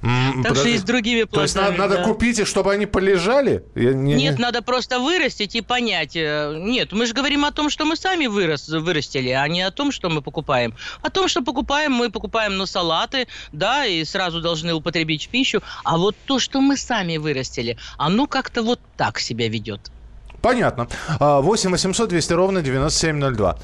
М, 0.03 0.43
Так 0.43 0.55
что 0.57 0.69
и 0.69 0.77
с 0.77 0.83
другими 0.83 1.23
То 1.25 1.41
есть 1.41 1.55
плодами. 1.55 1.79
надо, 1.79 1.89
надо 1.95 1.97
да. 2.03 2.05
купить, 2.13 2.39
и 2.39 2.45
чтобы 2.45 2.75
они 2.75 2.85
полежали? 2.85 3.63
Я 3.75 3.95
не- 3.95 4.15
Нет, 4.15 4.39
надо 4.39 4.61
просто 4.61 4.99
вырастить 4.99 5.55
и 5.57 5.63
понять. 5.63 6.15
э, 6.15 6.55
Нет, 6.59 6.93
мы 6.93 7.07
же 7.07 7.15
говорим 7.15 7.47
о 7.47 7.53
том, 7.53 7.71
что 7.71 7.87
мы 7.87 7.97
сами 7.97 8.27
вырос, 8.27 8.69
вырастили, 8.69 9.31
а 9.31 9.49
не 9.49 9.63
о 9.63 9.71
том, 9.71 9.91
что 9.93 10.11
мы 10.11 10.21
покупаем. 10.21 10.75
О 11.01 11.09
том, 11.09 11.27
что 11.29 11.41
покупаем, 11.43 11.93
мы 11.93 12.11
покупаем 12.11 12.59
на 12.59 12.67
салаты, 12.67 13.29
да, 13.53 13.87
и 13.87 14.05
сразу 14.05 14.43
должны 14.43 14.75
употребить 14.75 15.25
в 15.25 15.29
пищу. 15.31 15.63
А 15.85 15.97
вот 15.97 16.15
то, 16.27 16.39
что 16.39 16.61
мы 16.61 16.77
сами 16.77 17.17
вырастили, 17.17 17.79
оно 17.97 18.27
как-то 18.27 18.63
вот 18.63 18.81
так 18.99 19.19
себя 19.19 19.49
ведет. 19.49 19.91
Понятно. 20.45 20.89
А, 21.21 21.41
8 21.41 21.71
800 21.71 22.11
200 22.11 22.33
ровно 22.35 22.61
9702. 22.61 23.57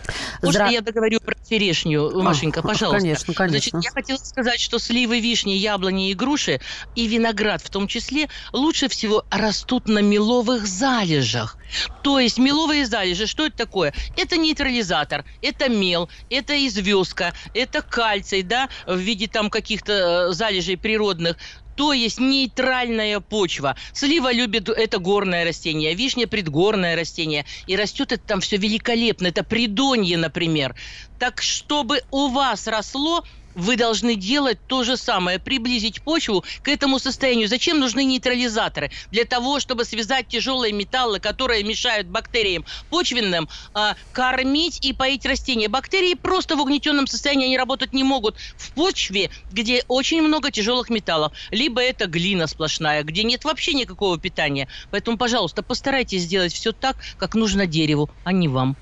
Можно 0.43 0.59
Здра- 0.59 0.73
я 0.73 0.81
договорю 0.81 1.21
про 1.21 1.35
черешню, 1.47 2.23
Машенька, 2.23 2.61
А, 2.61 2.63
пожалуйста? 2.63 3.01
конечно, 3.03 3.35
конечно. 3.35 3.71
Значит, 3.73 3.85
я 3.85 3.91
хотела 3.91 4.17
сказать, 4.17 4.59
что 4.59 4.79
сливы, 4.79 5.21
вишни, 5.21 5.51
яблони 5.51 6.11
и 6.11 6.15
груши, 6.15 6.59
и 6.95 7.07
виноград 7.07 7.61
в 7.61 7.69
том 7.69 7.87
числе, 7.87 8.31
лучше 8.55 8.89
всего 8.89 9.27
растут 9.31 9.89
на 9.89 9.99
меловых 9.99 10.67
залежах. 10.67 11.59
То 12.03 12.19
есть 12.19 12.39
меловые 12.39 12.87
залежи, 12.87 13.27
что 13.27 13.45
это 13.45 13.59
такое? 13.59 13.93
Это 14.17 14.39
нейтрализатор, 14.39 15.27
это 15.43 15.69
мел, 15.69 16.09
это 16.31 16.67
известка, 16.67 17.35
это 17.53 17.83
кальций, 17.83 18.43
да, 18.43 18.71
в 18.87 18.97
виде 18.97 19.27
там 19.29 19.51
каких-то 19.51 20.29
э, 20.31 20.33
залежей 20.33 20.79
природных. 20.79 21.37
То 21.81 21.95
есть 21.95 22.21
нейтральная 22.21 23.21
почва. 23.21 23.75
Слива 23.95 24.31
любит 24.31 24.69
это 24.69 24.99
горное 24.99 25.47
растение, 25.47 25.95
вишня 25.95 26.27
предгорное 26.29 26.95
растение. 26.95 27.47
И 27.67 27.75
растет 27.75 28.13
это 28.13 28.23
там 28.23 28.43
все 28.43 28.59
великолепно. 28.59 29.29
Это 29.29 29.45
придонье, 29.45 30.19
например. 30.19 30.77
Так 31.19 31.41
чтобы 31.41 32.03
у 32.11 32.29
вас 32.29 32.67
росло, 32.67 33.25
вы 33.55 33.77
должны 33.77 34.15
делать 34.15 34.59
то 34.67 34.85
же 34.85 34.97
самое, 34.97 35.39
приблизить 35.39 36.03
почву 36.03 36.45
к 36.63 36.69
этому 36.69 36.99
состоянию. 36.99 37.49
Зачем 37.49 37.81
нужны 37.81 38.05
нейтрализаторы? 38.05 38.91
Для 39.11 39.25
того, 39.25 39.61
чтобы 39.61 39.85
связать 39.85 40.29
тяжелые 40.29 40.73
металлы, 40.73 41.21
которые 41.21 41.65
мешают 41.65 42.07
бактериям 42.07 42.65
почвенным, 42.89 43.49
а, 43.75 43.97
кормить 44.13 44.85
и 44.85 44.93
поить 44.93 45.27
растения. 45.27 45.69
Бактерии 45.69 46.15
просто 46.15 46.57
в 46.57 46.61
угнетенном 46.61 47.07
состоянии 47.07 47.47
они 47.47 47.59
работать 47.59 47.93
не 47.93 48.05
могут. 48.05 48.37
В 48.57 48.73
почве, 48.73 49.31
где 49.53 49.85
очень 49.89 50.23
много 50.23 50.51
тяжелых 50.51 50.91
металлов, 50.91 51.33
либо 51.51 51.83
это 51.83 52.07
глина 52.07 52.47
сплошная, 52.47 53.03
где 53.03 53.25
нет 53.25 53.45
вообще 53.45 53.75
никакого 53.75 54.19
питания. 54.19 54.69
Поэтому, 54.91 55.17
пожалуйста, 55.17 55.63
постарайтесь 55.63 56.23
сделать 56.23 56.53
все 56.53 56.73
так, 56.73 56.97
как 57.19 57.35
нужно 57.35 57.67
дереву, 57.67 58.11
а 58.25 58.33
не 58.33 58.49
вам. 58.49 58.77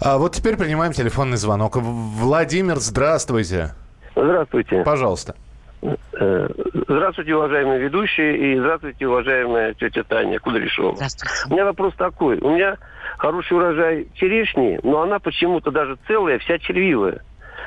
А 0.00 0.18
вот 0.18 0.34
теперь 0.34 0.56
принимаем 0.56 0.92
телефонный 0.92 1.36
звонок. 1.36 1.76
Владимир, 1.76 2.78
здравствуйте. 2.80 3.74
Здравствуйте. 4.16 4.82
Пожалуйста. 4.82 5.34
Э, 5.82 6.48
Здравствуйте, 6.88 7.36
уважаемые 7.36 7.78
ведущие, 7.78 8.54
и 8.54 8.58
здравствуйте, 8.58 9.06
уважаемая 9.06 9.74
тетя 9.74 10.02
Таня 10.02 10.38
Кудряшова. 10.38 10.96
Здравствуйте. 10.96 11.34
У 11.50 11.52
меня 11.52 11.64
вопрос 11.66 11.94
такой. 11.94 12.38
У 12.38 12.50
меня 12.50 12.78
хороший 13.18 13.56
урожай 13.56 14.08
черешни, 14.14 14.80
но 14.82 15.02
она 15.02 15.18
почему-то 15.18 15.70
даже 15.70 15.98
целая, 16.08 16.38
вся 16.38 16.58
червивая. 16.58 17.20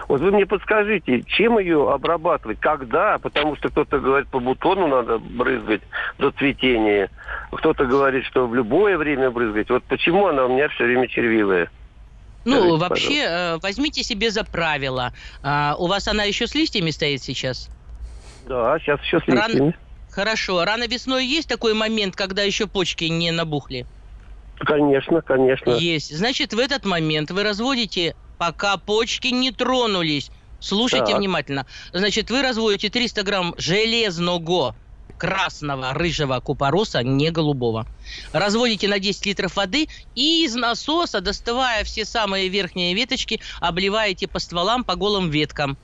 Вот 0.08 0.22
вы 0.22 0.32
мне 0.32 0.46
подскажите, 0.48 1.22
чем 1.24 1.60
ее 1.60 1.92
обрабатывать, 1.92 2.60
когда? 2.60 3.20
Потому 3.20 3.56
что 3.56 3.70
кто-то 3.70 4.00
говорит, 4.00 4.28
по 4.30 4.40
бутону 4.40 4.88
надо 4.88 5.20
брызгать 5.20 5.82
до 6.18 6.32
цветения. 6.32 7.10
Кто-то 7.52 7.86
говорит, 7.86 8.26
что 8.26 8.48
в 8.48 8.56
любое 8.56 8.98
время 8.98 9.30
брызгать. 9.30 9.70
Вот 9.70 9.84
почему 9.84 10.26
она 10.26 10.46
у 10.46 10.50
меня 10.50 10.68
все 10.70 10.86
время 10.86 11.08
червивая? 11.08 11.70
Ну, 12.50 12.78
вообще, 12.78 13.24
э, 13.24 13.58
возьмите 13.62 14.04
себе 14.04 14.32
за 14.32 14.44
правило. 14.44 15.14
А, 15.42 15.76
у 15.78 15.88
вас 15.88 16.08
она 16.08 16.24
еще 16.24 16.48
с 16.48 16.56
листьями 16.56 16.92
стоит 16.92 17.22
сейчас? 17.24 17.70
Да, 18.48 18.78
сейчас 18.80 19.02
еще 19.02 19.20
с 19.20 19.28
листьями. 19.28 19.78
Хорошо. 20.12 20.66
Рано 20.66 20.88
весной 20.88 21.26
есть 21.26 21.48
такой 21.48 21.74
момент, 21.74 22.16
когда 22.16 22.42
еще 22.42 22.68
почки 22.68 23.06
не 23.06 23.32
набухли? 23.32 23.86
Конечно, 24.56 25.22
конечно. 25.22 25.70
Есть. 25.70 26.16
Значит, 26.16 26.54
в 26.54 26.60
этот 26.60 26.84
момент 26.86 27.32
вы 27.32 27.44
разводите, 27.44 28.16
пока 28.38 28.78
почки 28.78 29.28
не 29.28 29.52
тронулись. 29.52 30.32
Слушайте 30.60 31.12
Так. 31.12 31.20
внимательно. 31.20 31.66
Значит, 31.94 32.30
вы 32.30 32.42
разводите 32.42 32.90
300 32.90 33.24
грамм 33.24 33.56
железного 33.58 34.76
красного 35.20 35.94
рыжего 35.94 36.40
купороса, 36.40 37.04
не 37.04 37.30
голубого. 37.30 37.86
Разводите 38.32 38.88
на 38.88 38.98
10 39.00 39.26
литров 39.28 39.56
воды 39.58 39.88
и 40.16 40.46
из 40.46 40.56
насоса, 40.56 41.22
доставая 41.22 41.84
все 41.84 42.06
самые 42.06 42.48
верхние 42.48 42.96
веточки, 42.96 43.40
обливаете 43.60 44.28
по 44.28 44.40
стволам, 44.40 44.84
по 44.84 44.96
голым 44.96 45.30
веткам. 45.30 45.78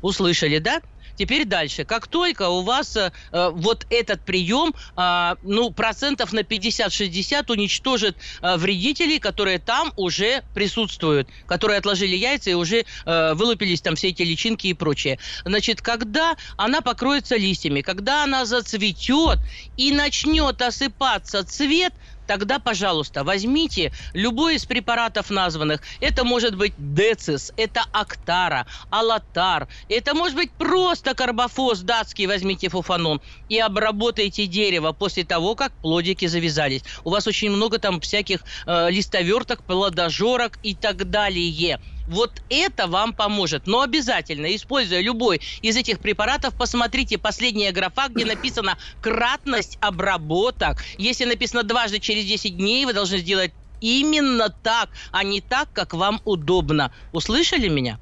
Услышали, 0.00 0.58
да? 0.58 0.80
Теперь 1.20 1.44
дальше. 1.44 1.84
Как 1.84 2.08
только 2.08 2.48
у 2.48 2.62
вас 2.62 2.96
э, 2.96 3.12
э, 3.30 3.50
вот 3.52 3.84
этот 3.90 4.24
прием, 4.24 4.74
а, 4.96 5.36
ну, 5.42 5.70
процентов 5.70 6.32
на 6.32 6.40
50-60 6.40 7.52
уничтожит 7.52 8.16
э, 8.40 8.56
вредителей, 8.56 9.18
которые 9.18 9.58
там 9.58 9.92
уже 9.96 10.42
присутствуют, 10.54 11.28
которые 11.44 11.76
отложили 11.76 12.16
яйца 12.16 12.48
и 12.48 12.54
уже 12.54 12.86
э, 13.04 13.34
вылупились 13.34 13.82
там 13.82 13.96
все 13.96 14.08
эти 14.08 14.22
личинки 14.22 14.68
и 14.68 14.72
прочее. 14.72 15.18
Значит, 15.44 15.82
когда 15.82 16.36
она 16.56 16.80
покроется 16.80 17.36
листьями, 17.36 17.82
когда 17.82 18.24
она 18.24 18.46
зацветет 18.46 19.40
и 19.76 19.92
начнет 19.92 20.62
осыпаться 20.62 21.44
цвет, 21.44 21.92
тогда, 22.30 22.60
пожалуйста, 22.60 23.24
возьмите 23.24 23.90
любой 24.12 24.54
из 24.54 24.64
препаратов 24.64 25.30
названных. 25.30 25.82
Это 25.98 26.22
может 26.22 26.54
быть 26.54 26.74
Децис, 26.76 27.52
это 27.56 27.82
Актара, 27.90 28.68
Алатар, 28.88 29.66
это 29.88 30.14
может 30.14 30.36
быть 30.36 30.52
просто 30.52 31.16
карбофос 31.16 31.80
датский, 31.80 32.26
возьмите 32.26 32.68
фуфанон 32.68 33.20
и 33.48 33.58
обработайте 33.58 34.46
дерево 34.46 34.92
после 34.92 35.24
того, 35.24 35.56
как 35.56 35.72
плодики 35.80 36.26
завязались. 36.26 36.84
У 37.02 37.10
вас 37.10 37.26
очень 37.26 37.50
много 37.50 37.80
там 37.80 38.00
всяких 38.00 38.44
э, 38.64 38.90
листоверток, 38.90 39.64
плодожорок 39.64 40.60
и 40.62 40.76
так 40.76 41.10
далее. 41.10 41.80
Вот 42.10 42.42
это 42.48 42.88
вам 42.88 43.14
поможет. 43.14 43.68
Но 43.68 43.82
обязательно, 43.82 44.52
используя 44.56 45.00
любой 45.00 45.40
из 45.62 45.76
этих 45.76 46.00
препаратов, 46.00 46.56
посмотрите 46.56 47.18
последняя 47.18 47.70
графа, 47.70 48.08
где 48.08 48.24
написано 48.24 48.76
кратность 49.00 49.78
обработок. 49.80 50.82
Если 50.98 51.24
написано 51.24 51.62
дважды 51.62 52.00
через 52.00 52.24
10 52.24 52.56
дней, 52.56 52.84
вы 52.84 52.94
должны 52.94 53.18
сделать 53.18 53.52
именно 53.78 54.52
так, 54.62 54.90
а 55.12 55.22
не 55.22 55.40
так, 55.40 55.72
как 55.72 55.94
вам 55.94 56.20
удобно. 56.24 56.92
Услышали 57.12 57.68
меня? 57.68 58.00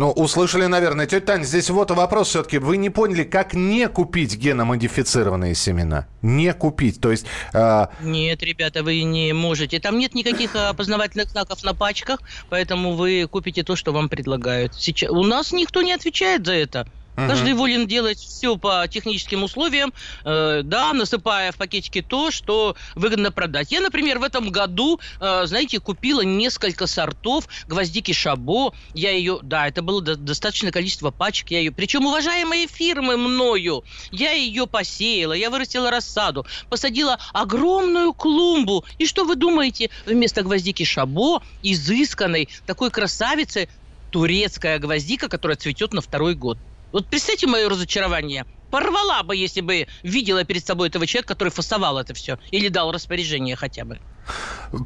Ну, 0.00 0.12
услышали, 0.12 0.64
наверное. 0.64 1.04
Тетя 1.04 1.26
Таня, 1.26 1.44
здесь 1.44 1.68
вот 1.68 1.90
вопрос 1.90 2.28
все-таки. 2.28 2.56
Вы 2.56 2.78
не 2.78 2.88
поняли, 2.88 3.22
как 3.22 3.52
не 3.52 3.86
купить 3.86 4.34
геномодифицированные 4.34 5.54
семена? 5.54 6.06
Не 6.22 6.54
купить, 6.54 7.02
то 7.02 7.10
есть... 7.10 7.26
Э... 7.52 7.88
Нет, 8.00 8.42
ребята, 8.42 8.82
вы 8.82 9.02
не 9.02 9.34
можете. 9.34 9.78
Там 9.78 9.98
нет 9.98 10.14
никаких 10.14 10.56
опознавательных 10.56 11.28
знаков 11.28 11.62
на 11.64 11.74
пачках, 11.74 12.20
поэтому 12.48 12.94
вы 12.94 13.28
купите 13.30 13.62
то, 13.62 13.76
что 13.76 13.92
вам 13.92 14.08
предлагают. 14.08 14.74
Сейчас... 14.74 15.10
У 15.10 15.22
нас 15.22 15.52
никто 15.52 15.82
не 15.82 15.92
отвечает 15.92 16.46
за 16.46 16.54
это. 16.54 16.86
Угу. 17.20 17.28
Каждый 17.28 17.52
волен 17.54 17.86
делать 17.86 18.18
все 18.18 18.56
по 18.56 18.86
техническим 18.88 19.42
условиям, 19.42 19.92
э, 20.24 20.62
да, 20.64 20.92
насыпая 20.92 21.52
в 21.52 21.56
пакетики 21.56 22.00
то, 22.02 22.30
что 22.30 22.76
выгодно 22.94 23.30
продать. 23.30 23.72
Я, 23.72 23.80
например, 23.80 24.18
в 24.18 24.22
этом 24.22 24.50
году, 24.50 25.00
э, 25.20 25.42
знаете, 25.46 25.80
купила 25.80 26.22
несколько 26.22 26.86
сортов 26.86 27.46
гвоздики 27.66 28.12
Шабо. 28.12 28.72
Я 28.94 29.10
ее, 29.10 29.38
да, 29.42 29.68
это 29.68 29.82
было 29.82 30.00
до, 30.00 30.16
достаточное 30.16 30.72
количество 30.72 31.10
пачек. 31.10 31.50
Я 31.50 31.58
ее, 31.58 31.72
причем 31.72 32.06
уважаемые 32.06 32.66
фирмы 32.66 33.16
мною, 33.16 33.84
я 34.10 34.32
ее 34.32 34.66
посеяла, 34.66 35.34
я 35.34 35.50
вырастила 35.50 35.90
рассаду, 35.90 36.46
посадила 36.68 37.18
огромную 37.32 38.14
клумбу. 38.14 38.84
И 38.98 39.06
что 39.06 39.24
вы 39.24 39.36
думаете, 39.36 39.90
вместо 40.06 40.42
гвоздики 40.42 40.84
Шабо, 40.84 41.42
изысканной, 41.62 42.48
такой 42.66 42.90
красавицы, 42.90 43.68
турецкая 44.10 44.78
гвоздика, 44.78 45.28
которая 45.28 45.56
цветет 45.56 45.92
на 45.92 46.00
второй 46.00 46.34
год. 46.34 46.58
Вот 46.92 47.06
представьте 47.06 47.46
мое 47.46 47.68
разочарование. 47.68 48.46
Порвала 48.70 49.22
бы, 49.24 49.34
если 49.34 49.60
бы 49.60 49.88
видела 50.02 50.44
перед 50.44 50.64
собой 50.64 50.88
этого 50.88 51.06
человека, 51.06 51.34
который 51.34 51.48
фасовал 51.48 51.98
это 51.98 52.14
все. 52.14 52.38
Или 52.52 52.68
дал 52.68 52.92
распоряжение 52.92 53.56
хотя 53.56 53.84
бы. 53.84 53.98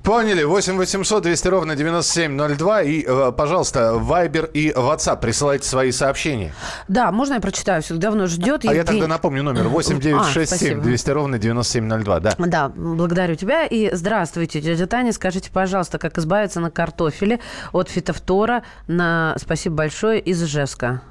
Поняли. 0.02 0.42
8 0.42 0.76
800 0.76 1.22
200 1.22 1.48
ровно 1.48 1.76
9702. 1.76 2.82
И, 2.82 3.04
э, 3.06 3.32
пожалуйста, 3.36 3.94
Вайбер 3.94 4.46
и 4.46 4.70
WhatsApp 4.70 5.20
присылайте 5.20 5.68
свои 5.68 5.92
сообщения. 5.92 6.54
Да, 6.88 7.12
можно 7.12 7.34
я 7.34 7.40
прочитаю? 7.40 7.82
Все 7.82 7.94
давно 7.94 8.26
ждет. 8.26 8.64
А 8.64 8.68
Евгений... 8.68 8.76
я 8.76 8.84
тогда 8.84 9.06
напомню 9.06 9.42
номер. 9.42 9.68
8 9.68 10.00
967 10.00 10.78
а, 10.78 10.82
200 10.82 11.10
ровно 11.10 11.38
9702. 11.38 12.20
Да. 12.20 12.34
да, 12.38 12.68
благодарю 12.70 13.34
тебя. 13.34 13.66
И 13.66 13.94
здравствуйте, 13.94 14.62
дядя 14.62 14.86
Таня. 14.86 15.12
Скажите, 15.12 15.50
пожалуйста, 15.50 15.98
как 15.98 16.16
избавиться 16.16 16.60
на 16.60 16.70
картофеле 16.70 17.40
от 17.72 17.90
фитофтора 17.90 18.62
на... 18.86 19.36
Спасибо 19.38 19.76
большое 19.76 20.20
из 20.20 20.42
Ижевска. 20.42 21.02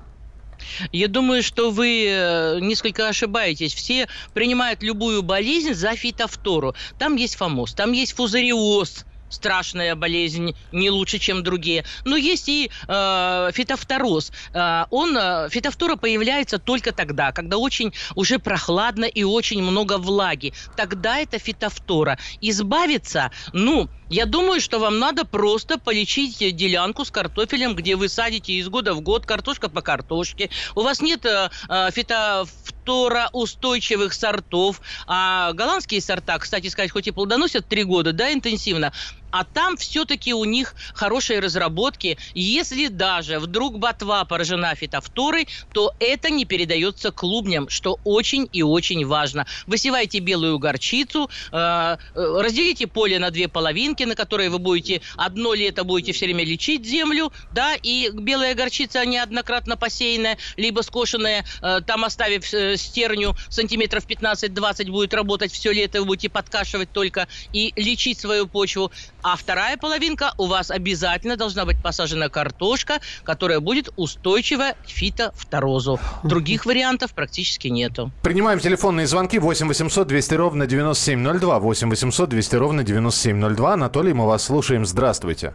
Я 0.91 1.07
думаю, 1.07 1.43
что 1.43 1.71
вы 1.71 2.05
э, 2.07 2.59
несколько 2.59 3.07
ошибаетесь. 3.07 3.73
Все 3.73 4.07
принимают 4.33 4.83
любую 4.83 5.23
болезнь 5.23 5.73
за 5.73 5.95
фитофтору. 5.95 6.75
Там 6.97 7.15
есть 7.15 7.35
фомоз, 7.35 7.73
там 7.73 7.91
есть 7.91 8.13
фузариоз, 8.13 9.05
страшная 9.33 9.95
болезнь, 9.95 10.55
не 10.71 10.89
лучше, 10.89 11.19
чем 11.19 11.43
другие. 11.43 11.85
Но 12.05 12.15
есть 12.15 12.49
и 12.49 12.69
э, 12.87 13.49
фитофтороз. 13.53 14.31
Э, 14.53 14.85
он, 14.89 15.17
э, 15.17 15.49
фитофтора 15.49 15.95
появляется 15.95 16.59
только 16.59 16.91
тогда, 16.91 17.31
когда 17.31 17.57
очень 17.57 17.93
уже 18.15 18.39
прохладно 18.39 19.05
и 19.05 19.23
очень 19.23 19.61
много 19.61 19.97
влаги. 19.97 20.53
Тогда 20.75 21.19
это 21.19 21.39
фитофтора. 21.39 22.17
Избавиться, 22.41 23.31
ну, 23.51 23.89
я 24.09 24.25
думаю, 24.25 24.61
что 24.61 24.79
вам 24.79 24.99
надо 24.99 25.25
просто 25.25 25.79
полечить 25.79 26.55
делянку 26.55 27.03
с 27.03 27.11
картофелем, 27.11 27.75
где 27.75 27.95
вы 27.95 28.09
садите 28.09 28.53
из 28.53 28.69
года 28.69 28.93
в 28.93 29.01
год 29.01 29.25
картошка 29.25 29.69
по 29.69 29.81
картошке. 29.81 30.51
У 30.75 30.81
вас 30.81 31.01
нет 31.01 31.25
э, 31.25 31.49
э 31.69 31.89
фитофтороустойчивых 31.91 34.13
сортов. 34.13 34.81
А 35.07 35.53
голландские 35.53 36.01
сорта, 36.01 36.37
кстати 36.37 36.67
сказать, 36.67 36.91
хоть 36.91 37.07
и 37.07 37.11
плодоносят 37.11 37.67
три 37.67 37.83
года, 37.83 38.13
да, 38.13 38.31
интенсивно, 38.31 38.93
а 39.33 39.43
там 39.43 39.77
все-таки 39.77 40.31
у 40.31 40.45
них 40.45 40.75
хорошие 40.93 41.39
разработки. 41.39 42.19
Если 42.35 42.87
даже 42.87 43.39
вдруг 43.39 43.79
ботва 43.79 44.25
поражена 44.25 44.75
фитофторой, 44.75 45.47
то 45.73 45.91
это 45.99 46.29
не 46.29 46.45
передается 46.45 47.11
клубням, 47.11 47.67
что 47.67 47.99
очень 48.03 48.47
и 48.53 48.61
очень 48.61 49.07
важно. 49.07 49.47
Высевайте 49.65 50.19
белую 50.19 50.59
горчицу, 50.59 51.31
э, 51.51 51.57
э, 51.57 51.97
разделите 52.13 52.85
поле 52.85 53.17
на 53.17 53.31
две 53.31 53.47
половинки, 53.47 54.03
на 54.03 54.13
которые 54.13 54.51
вы 54.51 54.59
будете 54.59 55.01
одно 55.17 55.55
лето 55.55 55.83
будете 55.83 56.11
все 56.13 56.25
время 56.25 56.45
лечить 56.45 56.85
землю, 56.85 57.33
да, 57.53 57.73
и 57.73 58.11
белая 58.13 58.53
горчица 58.53 59.03
неоднократно 59.03 59.77
посеянная, 59.77 60.37
либо 60.57 60.81
скошенная, 60.81 61.43
э, 61.63 61.81
там 61.87 62.05
оставив 62.05 62.45
стерню 62.45 63.35
сантиметров 63.49 64.05
15-20 64.07 64.91
будет 64.91 65.15
работать 65.15 65.51
все 65.51 65.71
лето, 65.71 66.01
вы 66.01 66.05
будете 66.05 66.29
подкашивать 66.29 66.91
только 66.91 67.27
и 67.51 67.73
лечить 67.75 68.19
свою 68.19 68.45
почву. 68.45 68.91
А 69.23 69.37
вторая 69.37 69.77
половинка 69.77 70.33
у 70.37 70.47
вас 70.47 70.69
обязательно 70.69 71.37
должна 71.37 71.63
быть 71.63 71.81
посажена 71.81 72.27
картошка, 72.27 72.95
которая 73.23 73.61
будет 73.61 73.89
устойчива 73.95 74.73
к 74.85 74.89
фитофторозу. 74.89 75.97
Других 76.23 76.65
вариантов 76.65 77.13
практически 77.13 77.69
нету. 77.69 78.11
Принимаем 78.21 78.59
телефонные 78.59 79.07
звонки 79.07 79.39
8 79.39 79.67
800 79.69 80.07
200 80.07 80.33
ровно 80.33 80.67
9702. 80.67 81.59
8 81.59 81.89
800 81.89 82.29
200 82.29 82.55
ровно 82.57 82.83
9702. 82.83 83.73
Анатолий, 83.73 84.11
мы 84.11 84.27
вас 84.27 84.43
слушаем. 84.43 84.85
Здравствуйте. 84.85 85.53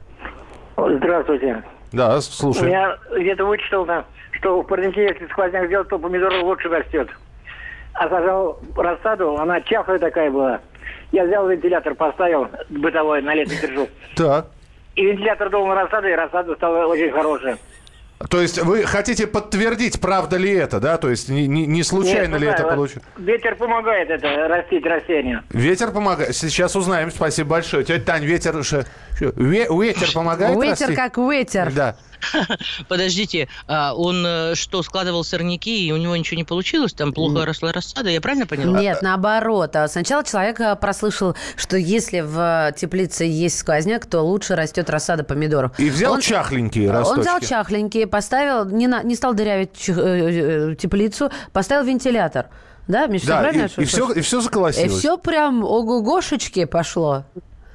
Здравствуйте. 0.76 1.62
Да, 1.92 2.22
слушаю. 2.22 2.70
Я 2.70 2.98
где-то 3.18 3.44
вычитал, 3.44 3.84
да, 3.84 4.06
что 4.32 4.62
в 4.62 4.66
парнике, 4.66 5.02
если 5.02 5.26
сквозняк 5.26 5.66
сделать, 5.66 5.88
то 5.88 5.98
помидор 5.98 6.32
лучше 6.42 6.68
растет. 6.68 7.08
А 7.92 8.08
сажал 8.08 8.60
рассаду, 8.76 9.36
она 9.36 9.60
чахлая 9.60 9.98
такая 9.98 10.30
была. 10.30 10.60
Я 11.12 11.24
взял 11.24 11.48
вентилятор, 11.48 11.94
поставил 11.94 12.48
бытовой, 12.68 13.22
на 13.22 13.34
лето 13.34 13.54
держу. 13.60 13.88
Так. 14.14 14.46
И 14.94 15.04
вентилятор 15.04 15.50
дул 15.50 15.66
на 15.66 15.74
рассаду, 15.74 16.08
и 16.08 16.12
рассада 16.12 16.54
стала 16.54 16.86
очень 16.86 17.10
хорошая. 17.10 17.56
То 18.30 18.40
есть 18.40 18.60
вы 18.60 18.82
хотите 18.82 19.28
подтвердить, 19.28 20.00
правда 20.00 20.36
ли 20.38 20.52
это, 20.52 20.80
да? 20.80 20.98
То 20.98 21.08
есть 21.08 21.28
не, 21.28 21.46
не, 21.46 21.66
не 21.66 21.84
случайно 21.84 22.32
Нет, 22.32 22.40
ли 22.40 22.48
это 22.48 22.64
получилось? 22.64 23.06
Ветер 23.16 23.54
помогает 23.54 24.10
это 24.10 24.48
растить 24.48 24.84
растения. 24.84 25.44
Ветер 25.50 25.92
помогает. 25.92 26.34
Сейчас 26.34 26.74
узнаем. 26.74 27.12
Спасибо 27.12 27.50
большое. 27.50 27.84
Тетя 27.84 28.04
Тань, 28.04 28.24
ветер... 28.24 28.56
Ветер 29.20 30.08
помогает 30.12 30.56
Ветер 30.56 30.88
расти? 30.88 30.94
как 30.96 31.16
ветер. 31.16 31.72
Да. 31.72 31.96
Подождите, 32.88 33.48
а 33.66 33.94
он 33.94 34.24
э, 34.26 34.54
что, 34.54 34.82
складывал 34.82 35.24
сорняки, 35.24 35.86
и 35.86 35.92
у 35.92 35.96
него 35.96 36.16
ничего 36.16 36.36
не 36.36 36.44
получилось? 36.44 36.92
Там 36.92 37.12
плохо 37.12 37.44
росла 37.44 37.72
рассада, 37.72 38.10
я 38.10 38.20
правильно 38.20 38.46
поняла? 38.46 38.80
Нет, 38.80 39.02
наоборот. 39.02 39.74
А 39.76 39.88
сначала 39.88 40.24
человек 40.24 40.60
э, 40.60 40.76
прослышал, 40.76 41.36
что 41.56 41.76
если 41.76 42.20
в 42.20 42.72
теплице 42.76 43.24
есть 43.24 43.58
сквозняк, 43.58 44.06
то 44.06 44.22
лучше 44.22 44.54
растет 44.54 44.90
рассада 44.90 45.24
помидоров. 45.24 45.78
И 45.78 45.90
взял 45.90 46.14
он, 46.14 46.20
чахленькие 46.20 46.90
росточки. 46.90 47.18
Он 47.18 47.20
взял 47.20 47.40
чахленькие, 47.40 48.06
поставил, 48.06 48.64
не, 48.64 48.86
на, 48.86 49.02
не 49.02 49.14
стал 49.14 49.34
дырявить 49.34 49.88
э, 49.88 50.74
теплицу, 50.78 51.30
поставил 51.52 51.84
вентилятор. 51.84 52.46
Да, 52.88 53.06
Миша, 53.06 53.26
да, 53.26 53.40
правильно? 53.40 53.68
И, 53.76 53.82
и, 53.82 53.84
все, 53.84 54.10
и 54.12 54.20
все 54.22 54.40
заколосилось. 54.40 54.92
И 54.92 54.98
все 54.98 55.18
прям 55.18 55.62
ого-гошечки 55.62 56.64
пошло. 56.64 57.24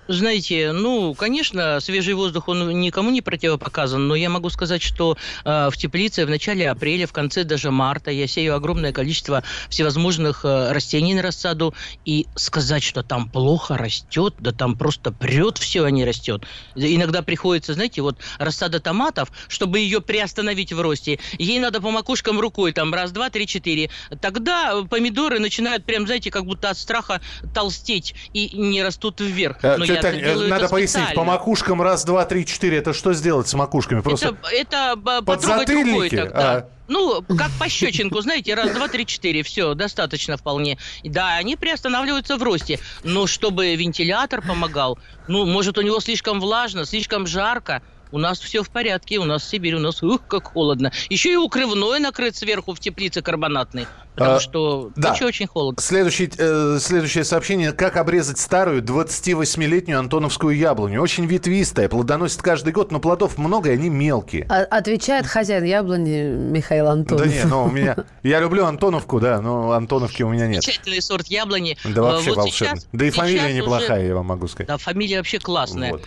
Знаете, 0.07 0.73
ну, 0.73 1.13
конечно, 1.13 1.79
свежий 1.79 2.13
воздух, 2.13 2.49
он 2.49 2.81
никому 2.81 3.09
не 3.09 3.21
противопоказан, 3.21 4.05
но 4.07 4.15
я 4.15 4.29
могу 4.29 4.49
сказать, 4.49 4.81
что 4.81 5.17
э, 5.45 5.69
в 5.71 5.77
теплице 5.77 6.25
в 6.25 6.29
начале 6.29 6.69
апреля, 6.69 7.07
в 7.07 7.13
конце 7.13 7.45
даже 7.45 7.71
марта 7.71 8.11
я 8.11 8.27
сею 8.27 8.55
огромное 8.55 8.91
количество 8.91 9.43
всевозможных 9.69 10.43
э, 10.43 10.73
растений 10.73 11.13
на 11.13 11.21
рассаду, 11.21 11.73
и 12.03 12.27
сказать, 12.35 12.83
что 12.83 13.01
там 13.01 13.29
плохо 13.29 13.77
растет, 13.77 14.35
да 14.39 14.51
там 14.51 14.77
просто 14.77 15.11
прет 15.11 15.57
все, 15.57 15.85
а 15.85 15.91
не 15.91 16.03
растет. 16.03 16.43
Иногда 16.75 17.21
приходится, 17.21 17.73
знаете, 17.73 18.01
вот 18.01 18.17
рассада 18.39 18.81
томатов, 18.81 19.31
чтобы 19.47 19.79
ее 19.79 20.01
приостановить 20.01 20.73
в 20.73 20.81
росте, 20.81 21.19
ей 21.37 21.59
надо 21.59 21.79
по 21.79 21.91
макушкам 21.91 22.41
рукой, 22.41 22.73
там, 22.73 22.93
раз, 22.93 23.11
два, 23.11 23.29
три, 23.29 23.47
четыре. 23.47 23.89
Тогда 24.21 24.83
помидоры 24.89 25.39
начинают 25.39 25.85
прям, 25.85 26.05
знаете, 26.07 26.29
как 26.29 26.43
будто 26.43 26.69
от 26.69 26.77
страха 26.77 27.21
толстеть 27.53 28.15
и 28.33 28.49
не 28.53 28.83
растут 28.83 29.21
вверх. 29.21 29.63
Э, 29.63 29.77
но 29.95 30.01
Тань, 30.01 30.47
надо 30.47 30.69
пояснить, 30.69 31.13
по 31.15 31.23
макушкам 31.23 31.81
раз, 31.81 32.05
два, 32.05 32.25
три, 32.25 32.45
четыре, 32.45 32.77
это 32.77 32.93
что 32.93 33.13
сделать 33.13 33.47
с 33.47 33.53
макушками? 33.53 34.01
Просто 34.01 34.37
это, 34.51 34.95
это 34.95 35.21
потрогать 35.21 35.69
рукой 35.69 36.09
тогда. 36.09 36.33
А. 36.33 36.69
Ну, 36.87 37.23
как 37.23 37.49
по 37.59 37.69
щечинку, 37.69 38.19
знаете, 38.21 38.53
раз, 38.55 38.71
два, 38.71 38.87
три, 38.87 39.05
четыре, 39.05 39.41
все, 39.43 39.73
достаточно 39.73 40.37
вполне. 40.37 40.77
Да, 41.03 41.35
они 41.37 41.55
приостанавливаются 41.55 42.37
в 42.37 42.43
росте, 42.43 42.79
но 43.03 43.25
чтобы 43.25 43.75
вентилятор 43.75 44.41
помогал, 44.41 44.99
ну, 45.27 45.45
может, 45.45 45.77
у 45.77 45.81
него 45.81 45.99
слишком 46.01 46.41
влажно, 46.41 46.85
слишком 46.85 47.25
жарко, 47.25 47.81
у 48.11 48.19
нас 48.19 48.39
все 48.39 48.61
в 48.61 48.69
порядке, 48.69 49.17
у 49.17 49.23
нас 49.23 49.43
в 49.43 49.49
Сибири, 49.49 49.75
у 49.75 49.79
нас 49.79 50.03
ух, 50.03 50.21
как 50.27 50.53
холодно. 50.53 50.91
Еще 51.09 51.33
и 51.33 51.35
укрывной 51.35 51.99
накрыт 51.99 52.35
сверху 52.35 52.75
в 52.75 52.79
теплице 52.79 53.23
карбонатной, 53.23 53.87
потому 54.15 54.35
А, 54.35 54.39
что 54.39 54.91
да. 54.95 55.09
ночью 55.09 55.27
очень 55.27 55.47
холодно. 55.47 55.81
Следующий, 55.81 56.31
э, 56.37 56.77
следующее 56.79 57.23
сообщение. 57.23 57.71
Как 57.71 57.97
обрезать 57.97 58.37
старую 58.39 58.81
28-летнюю 58.81 59.99
антоновскую 59.99 60.55
яблоню? 60.55 61.01
Очень 61.01 61.25
ветвистая, 61.25 61.89
плодоносит 61.89 62.41
каждый 62.41 62.73
год, 62.73 62.91
но 62.91 62.99
плодов 62.99 63.37
много, 63.37 63.69
и 63.69 63.73
они 63.73 63.89
мелкие. 63.89 64.45
А- 64.49 64.63
Отвечает 64.63 65.25
хозяин 65.27 65.63
яблони 65.63 66.23
Михаил 66.23 66.87
Антонов. 66.87 67.25
Да 67.25 67.31
не, 67.31 67.43
ну 67.45 67.63
у 67.65 67.69
меня... 67.69 67.95
Я 68.23 68.39
люблю 68.39 68.65
Антоновку, 68.65 69.19
да, 69.19 69.39
но 69.41 69.71
Антоновки 69.71 70.23
у 70.23 70.29
меня 70.29 70.47
нет. 70.47 70.63
Замечательный 70.63 71.01
сорт 71.01 71.27
яблони. 71.27 71.77
Да 71.83 72.01
Э, 72.01 72.03
вообще 72.03 72.29
вот 72.29 72.37
волшебно. 72.37 72.75
сейчас- 72.77 72.87
Да 72.91 73.05
и 73.05 73.09
фамилия 73.09 73.45
уже- 73.45 73.53
неплохая, 73.53 74.07
я 74.07 74.15
вам 74.15 74.25
могу 74.27 74.47
сказать. 74.47 74.67
Да, 74.67 74.77
фамилия 74.77 75.17
вообще 75.17 75.39
классная. 75.39 75.91
Вот. 75.91 76.03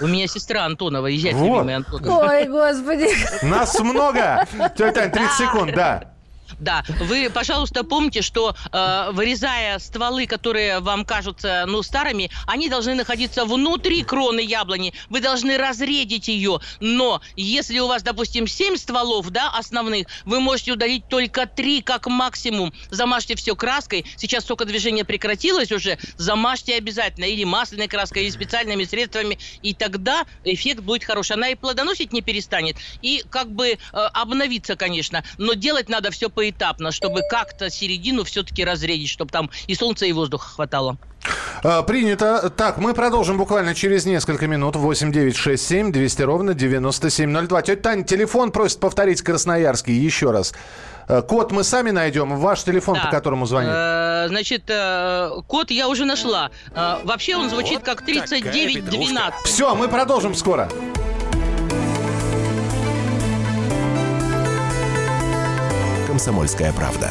У 0.00 0.06
меня 0.06 0.26
сестра 0.26 0.64
Антонова, 0.64 1.06
и 1.06 1.16
зять 1.16 1.34
Вот. 1.34 1.46
любимый 1.46 1.76
Антонов. 1.76 2.18
Ой, 2.22 2.48
господи. 2.48 3.08
Нас 3.44 3.78
много! 3.80 4.46
Тетя 4.76 4.92
Тань, 4.92 5.10
30 5.12 5.32
секунд, 5.38 5.74
да. 5.74 6.12
Да, 6.58 6.84
вы, 7.00 7.30
пожалуйста, 7.30 7.84
помните, 7.84 8.22
что 8.22 8.54
э, 8.72 9.10
вырезая 9.12 9.78
стволы, 9.78 10.26
которые 10.26 10.80
вам 10.80 11.04
кажутся, 11.04 11.64
ну, 11.66 11.82
старыми, 11.82 12.30
они 12.46 12.68
должны 12.68 12.94
находиться 12.94 13.44
внутри 13.44 14.02
кроны 14.02 14.40
яблони. 14.40 14.92
Вы 15.10 15.20
должны 15.20 15.58
разредить 15.58 16.28
ее. 16.28 16.60
Но 16.80 17.20
если 17.36 17.78
у 17.78 17.86
вас, 17.86 18.02
допустим, 18.02 18.46
7 18.46 18.76
стволов, 18.76 19.30
да, 19.30 19.50
основных, 19.50 20.06
вы 20.24 20.40
можете 20.40 20.72
удалить 20.72 21.08
только 21.08 21.46
3 21.46 21.82
как 21.82 22.06
максимум. 22.06 22.72
Замажьте 22.90 23.36
все 23.36 23.54
краской. 23.54 24.04
Сейчас 24.16 24.44
только 24.44 24.64
движение 24.64 25.04
прекратилось 25.04 25.72
уже. 25.72 25.98
Замажьте 26.16 26.74
обязательно 26.76 27.24
или 27.24 27.44
масляной 27.44 27.88
краской, 27.88 28.22
или 28.22 28.30
специальными 28.30 28.84
средствами. 28.84 29.38
И 29.62 29.74
тогда 29.74 30.24
эффект 30.44 30.80
будет 30.80 31.04
хороший. 31.04 31.32
Она 31.32 31.48
и 31.48 31.54
плодоносить 31.54 32.12
не 32.12 32.22
перестанет. 32.22 32.76
И 33.02 33.24
как 33.30 33.50
бы 33.50 33.68
э, 33.68 33.76
обновиться, 33.92 34.76
конечно. 34.76 35.24
Но 35.38 35.54
делать 35.54 35.88
надо 35.88 36.10
все 36.10 36.30
поэтапно, 36.36 36.92
чтобы 36.92 37.22
как-то 37.28 37.70
середину 37.70 38.22
все-таки 38.24 38.64
разредить, 38.64 39.08
чтобы 39.10 39.30
там 39.32 39.50
и 39.66 39.74
солнца, 39.74 40.06
и 40.06 40.12
воздуха 40.12 40.48
хватало. 40.50 40.98
А, 41.64 41.82
Принято. 41.82 42.50
Так, 42.50 42.78
мы 42.78 42.94
продолжим 42.94 43.38
буквально 43.38 43.74
через 43.74 44.04
несколько 44.06 44.46
минут. 44.46 44.76
8 44.76 45.10
9 45.10 45.34
6 45.36 45.66
7 45.66 45.90
200 45.92 46.22
ровно 46.22 46.54
9702. 46.54 47.62
Тетя 47.62 47.82
Таня, 47.82 48.04
телефон 48.04 48.52
просит 48.52 48.78
повторить 48.78 49.22
Красноярский 49.22 49.94
еще 49.94 50.30
раз. 50.30 50.54
Э, 51.08 51.22
Код 51.22 51.50
мы 51.52 51.64
сами 51.64 51.90
найдем. 51.90 52.38
Ваш 52.38 52.62
телефон, 52.62 52.96
по 52.96 53.04
Да. 53.04 53.10
которому 53.10 53.46
звонить. 53.46 53.70
Э, 53.72 54.26
Значит, 54.28 54.64
э, 54.68 55.30
код 55.46 55.70
я 55.70 55.88
уже 55.88 56.04
нашла. 56.04 56.50
Вообще 57.04 57.36
он 57.36 57.48
звучит 57.48 57.80
как 57.80 58.02
3912. 58.04 59.46
Все, 59.46 59.74
мы 59.74 59.88
продолжим 59.88 60.34
скоро. 60.34 60.68
«Комсомольская 66.16 66.72
правда». 66.72 67.10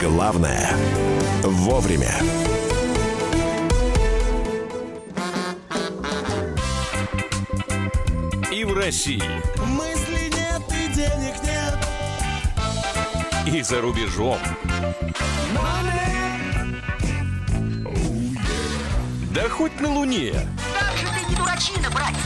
Главное– 0.00 0.74
вовремя. 1.42 2.14
И 8.50 8.64
в 8.64 8.72
России, 8.72 9.22
Мысли 9.66 10.32
нет 10.34 10.62
и 10.70 10.94
денег 10.94 11.34
нет. 11.42 11.76
и 13.54 13.60
за 13.60 13.82
рубежом. 13.82 14.38
Да 19.34 19.46
хоть 19.50 19.78
на 19.78 19.92
Луне. 19.92 20.32
Как 20.32 20.96
же 20.96 21.06
ты 21.06 21.28
не 21.28 21.36
дурачина, 21.36 21.90
братец, 21.90 22.25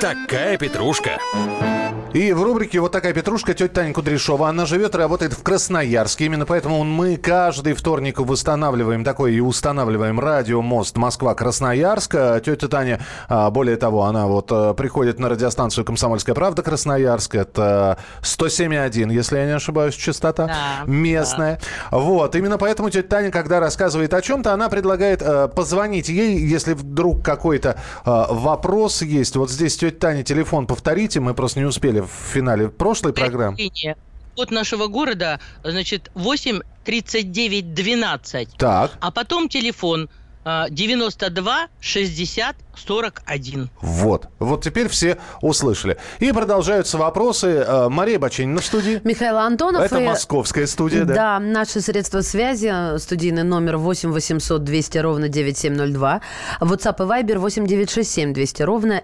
Такая 0.00 0.56
петрушка. 0.56 1.18
И 2.12 2.32
в 2.32 2.42
рубрике 2.42 2.80
«Вот 2.80 2.90
такая 2.90 3.14
петрушка» 3.14 3.54
тетя 3.54 3.72
Таня 3.72 3.92
Кудряшова. 3.92 4.48
Она 4.48 4.66
живет 4.66 4.96
и 4.96 4.98
работает 4.98 5.32
в 5.32 5.44
Красноярске. 5.44 6.24
Именно 6.24 6.44
поэтому 6.44 6.82
мы 6.82 7.16
каждый 7.16 7.74
вторник 7.74 8.18
восстанавливаем 8.18 9.04
такой 9.04 9.34
и 9.34 9.40
устанавливаем 9.40 10.18
радиомост 10.18 10.96
Москва-Красноярск. 10.96 12.14
А 12.16 12.40
Тетя 12.40 12.66
Таня, 12.66 13.00
а, 13.28 13.48
более 13.52 13.76
того, 13.76 14.06
она 14.06 14.26
вот 14.26 14.48
а, 14.50 14.74
приходит 14.74 15.20
на 15.20 15.28
радиостанцию 15.28 15.84
«Комсомольская 15.84 16.34
правда» 16.34 16.64
Красноярск. 16.64 17.36
Это 17.36 17.98
107,1, 18.22 19.12
если 19.12 19.38
я 19.38 19.46
не 19.46 19.52
ошибаюсь, 19.52 19.94
частота 19.94 20.46
Да, 20.48 20.54
местная. 20.86 21.60
Вот, 21.92 22.34
именно 22.34 22.58
поэтому 22.58 22.90
тетя 22.90 23.06
Таня, 23.06 23.30
когда 23.30 23.60
рассказывает 23.60 24.12
о 24.14 24.20
чем-то, 24.20 24.52
она 24.52 24.68
предлагает 24.68 25.22
э, 25.22 25.46
позвонить 25.46 26.08
ей, 26.08 26.40
если 26.40 26.74
вдруг 26.74 27.24
какой-то 27.24 27.80
вопрос 28.04 29.02
есть. 29.02 29.36
Вот 29.36 29.48
здесь 29.48 29.76
тетя 29.76 29.96
Таня 29.96 30.24
телефон 30.24 30.66
повторите, 30.66 31.20
мы 31.20 31.34
просто 31.34 31.60
не 31.60 31.66
успели 31.66 31.99
в 32.02 32.10
финале 32.10 32.68
прошлой 32.68 33.12
программы. 33.12 33.56
Код 34.36 34.50
нашего 34.50 34.86
города, 34.86 35.40
значит, 35.64 36.10
8 36.14 36.60
39 36.84 37.74
12. 37.74 38.56
Так. 38.56 38.92
А 39.00 39.10
потом 39.10 39.48
телефон 39.48 40.08
92 40.44 41.68
60 41.80 42.56
41. 42.86 43.68
Вот. 43.82 44.28
Вот 44.38 44.64
теперь 44.64 44.88
все 44.88 45.18
услышали. 45.42 45.98
И 46.18 46.32
продолжаются 46.32 46.96
вопросы. 46.96 47.48
Э, 47.66 47.88
Мария 47.90 48.18
Баченина 48.18 48.60
в 48.60 48.64
студии. 48.64 49.00
Михаил 49.04 49.36
Антонов. 49.38 49.82
Это 49.82 49.98
и- 49.98 50.06
московская 50.06 50.66
студия, 50.66 51.04
да? 51.04 51.14
Да, 51.14 51.38
наши 51.40 51.80
средства 51.82 52.22
связи, 52.22 52.98
студийный 52.98 53.42
номер 53.42 53.76
8 53.76 54.10
800 54.12 54.64
200 54.64 54.98
ровно 54.98 55.28
9702, 55.28 56.20
WhatsApp 56.60 56.96
и 56.98 57.02
Viber 57.22 57.38
8 57.38 57.66
967 57.66 58.32
200 58.32 58.62
ровно 58.62 59.02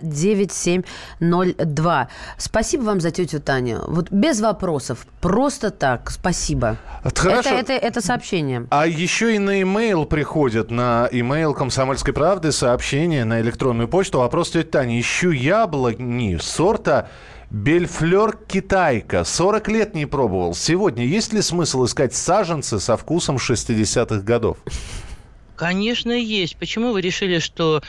9702. 1.21 2.09
Спасибо 2.39 2.83
вам 2.83 3.01
за 3.01 3.11
тетю 3.11 3.41
Таню. 3.41 3.85
Вот 3.89 4.11
без 4.11 4.41
вопросов, 4.41 5.07
просто 5.21 5.71
так, 5.71 6.11
спасибо. 6.11 6.77
Это 7.05 7.21
хорошо. 7.21 7.51
Это, 7.51 7.73
это, 7.73 7.87
это 7.87 8.01
сообщение. 8.01 8.67
А 8.71 8.87
еще 8.87 9.35
и 9.35 9.39
на 9.39 9.61
e-mail 9.61 10.07
приходят, 10.07 10.71
на 10.71 11.09
e-mail 11.27 11.55
«Комсомольской 11.55 12.15
правды» 12.15 12.53
сообщения 12.53 13.25
на 13.25 13.41
электронную 13.41 13.89
почту. 13.89 14.21
Вопрос 14.21 14.51
тети 14.51 14.67
Тани. 14.67 15.01
Ищу 15.01 15.31
яблони 15.31 16.39
сорта 16.41 17.09
Бельфлер 17.51 18.37
Китайка. 18.47 19.25
40 19.25 19.69
лет 19.69 19.95
не 19.95 20.07
пробовал. 20.07 20.55
Сегодня 20.55 21.05
есть 21.05 21.33
ли 21.33 21.43
смысл 21.43 21.85
искать 21.85 22.15
саженцы 22.15 22.79
со 22.79 22.97
вкусом 22.97 23.37
60-х 23.37 24.21
годов? 24.21 24.59
Конечно, 25.57 26.13
есть. 26.13 26.57
Почему 26.57 26.93
вы 26.93 27.01
решили, 27.01 27.39
что 27.39 27.83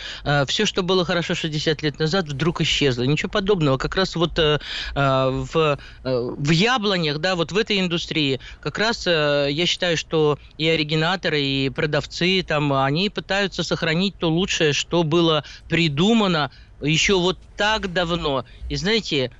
все, 0.47 0.65
что 0.65 0.83
было 0.83 1.05
хорошо 1.05 1.35
60 1.35 1.81
лет 1.81 1.99
назад, 1.99 2.27
вдруг 2.27 2.61
исчезло? 2.61 3.03
Ничего 3.03 3.29
подобного. 3.29 3.77
Как 3.77 3.95
раз 3.95 4.15
вот 4.15 4.37
э, 4.39 4.59
э, 4.95 5.29
в, 5.53 5.55
э, 5.57 5.77
в 6.03 6.49
яблонях, 6.51 7.19
да, 7.19 7.35
вот 7.35 7.51
в 7.51 7.57
этой 7.57 7.79
индустрии, 7.79 8.39
как 8.61 8.77
раз 8.77 9.05
э, 9.05 9.47
я 9.51 9.65
считаю, 9.65 9.97
что 9.97 10.39
и 10.57 10.67
оригинаторы, 10.67 11.41
и 11.41 11.69
продавцы 11.69 12.43
там, 12.43 12.73
они 12.73 13.09
пытаются 13.09 13.63
сохранить 13.63 14.17
то 14.17 14.29
лучшее, 14.29 14.73
что 14.73 15.03
было 15.03 15.43
придумано 15.69 16.51
еще 16.81 17.19
вот 17.19 17.37
так 17.55 17.91
давно. 17.93 18.45
И 18.69 18.75
знаете, 18.75 19.31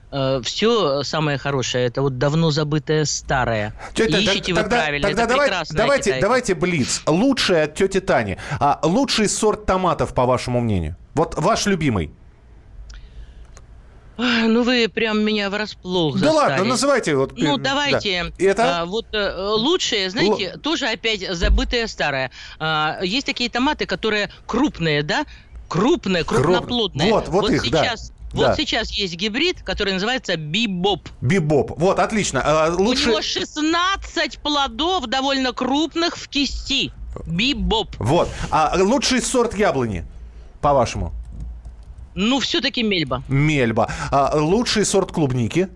все 0.43 1.03
самое 1.03 1.37
хорошее, 1.37 1.85
это 1.85 2.01
вот 2.01 2.17
давно 2.17 2.51
забытое 2.51 3.05
старое. 3.05 3.73
Тетя, 3.93 4.17
И 4.19 4.25
так- 4.25 4.33
ищите 4.35 4.53
тогда, 4.55 4.63
вы 4.63 4.69
правильно, 4.69 5.07
тогда 5.07 5.23
это 5.23 5.31
давай- 5.33 5.49
давайте, 5.71 6.17
давайте 6.19 6.55
Блиц. 6.55 7.01
Лучший 7.05 7.63
от 7.63 7.75
тети 7.75 7.99
Тани. 7.99 8.37
А 8.59 8.79
лучший 8.83 9.29
сорт 9.29 9.65
томатов, 9.65 10.13
по 10.13 10.25
вашему 10.25 10.59
мнению? 10.61 10.95
Вот 11.13 11.35
ваш 11.37 11.65
любимый. 11.65 12.11
Ну, 14.19 14.63
вы 14.63 14.87
прям 14.89 15.23
меня 15.23 15.47
врасплох 15.51 16.15
Да 16.19 16.31
застали. 16.31 16.49
ладно, 16.53 16.65
называйте. 16.65 17.15
Вот, 17.15 17.37
Ну, 17.37 17.57
да. 17.57 17.63
давайте. 17.69 18.33
И 18.39 18.45
Это? 18.45 18.79
а, 18.81 18.85
вот 18.85 19.05
э, 19.13 19.35
лучшее, 19.37 20.09
знаете, 20.09 20.57
тоже 20.57 20.87
опять 20.87 21.21
забытое 21.35 21.85
старое. 21.85 22.31
А, 22.57 22.97
есть 23.03 23.27
такие 23.27 23.47
томаты, 23.51 23.85
которые 23.85 24.31
крупные, 24.47 25.03
да? 25.03 25.25
Крупные, 25.67 26.23
Круп- 26.23 26.43
крупноплодные. 26.43 27.11
Вот, 27.11 27.27
вот 27.29 27.49
их, 27.49 27.69
да. 27.71 27.83
сейчас, 27.83 28.11
Вот 28.33 28.41
Да. 28.47 28.55
сейчас 28.55 28.91
есть 28.91 29.15
гибрид, 29.15 29.61
который 29.63 29.93
называется 29.93 30.35
бибоп. 30.35 31.07
Бибоп. 31.21 31.71
Вот, 31.79 31.97
отлично. 31.99 32.41
А, 32.43 32.69
лучше... 32.75 33.07
У 33.07 33.11
него 33.11 33.21
16 33.21 34.39
плодов 34.39 35.05
довольно 35.07 35.53
крупных 35.53 36.17
в 36.17 36.27
кисти. 36.27 36.91
Бибоп. 37.25 37.95
Вот. 37.99 38.29
А 38.51 38.73
лучший 38.77 39.21
сорт 39.21 39.57
яблони, 39.57 40.05
по-вашему? 40.61 41.13
Ну, 42.15 42.39
все-таки 42.39 42.83
мельба. 42.83 43.23
Мельба. 43.27 43.89
А, 44.11 44.31
лучший 44.35 44.85
сорт 44.85 45.11
клубники? 45.11 45.69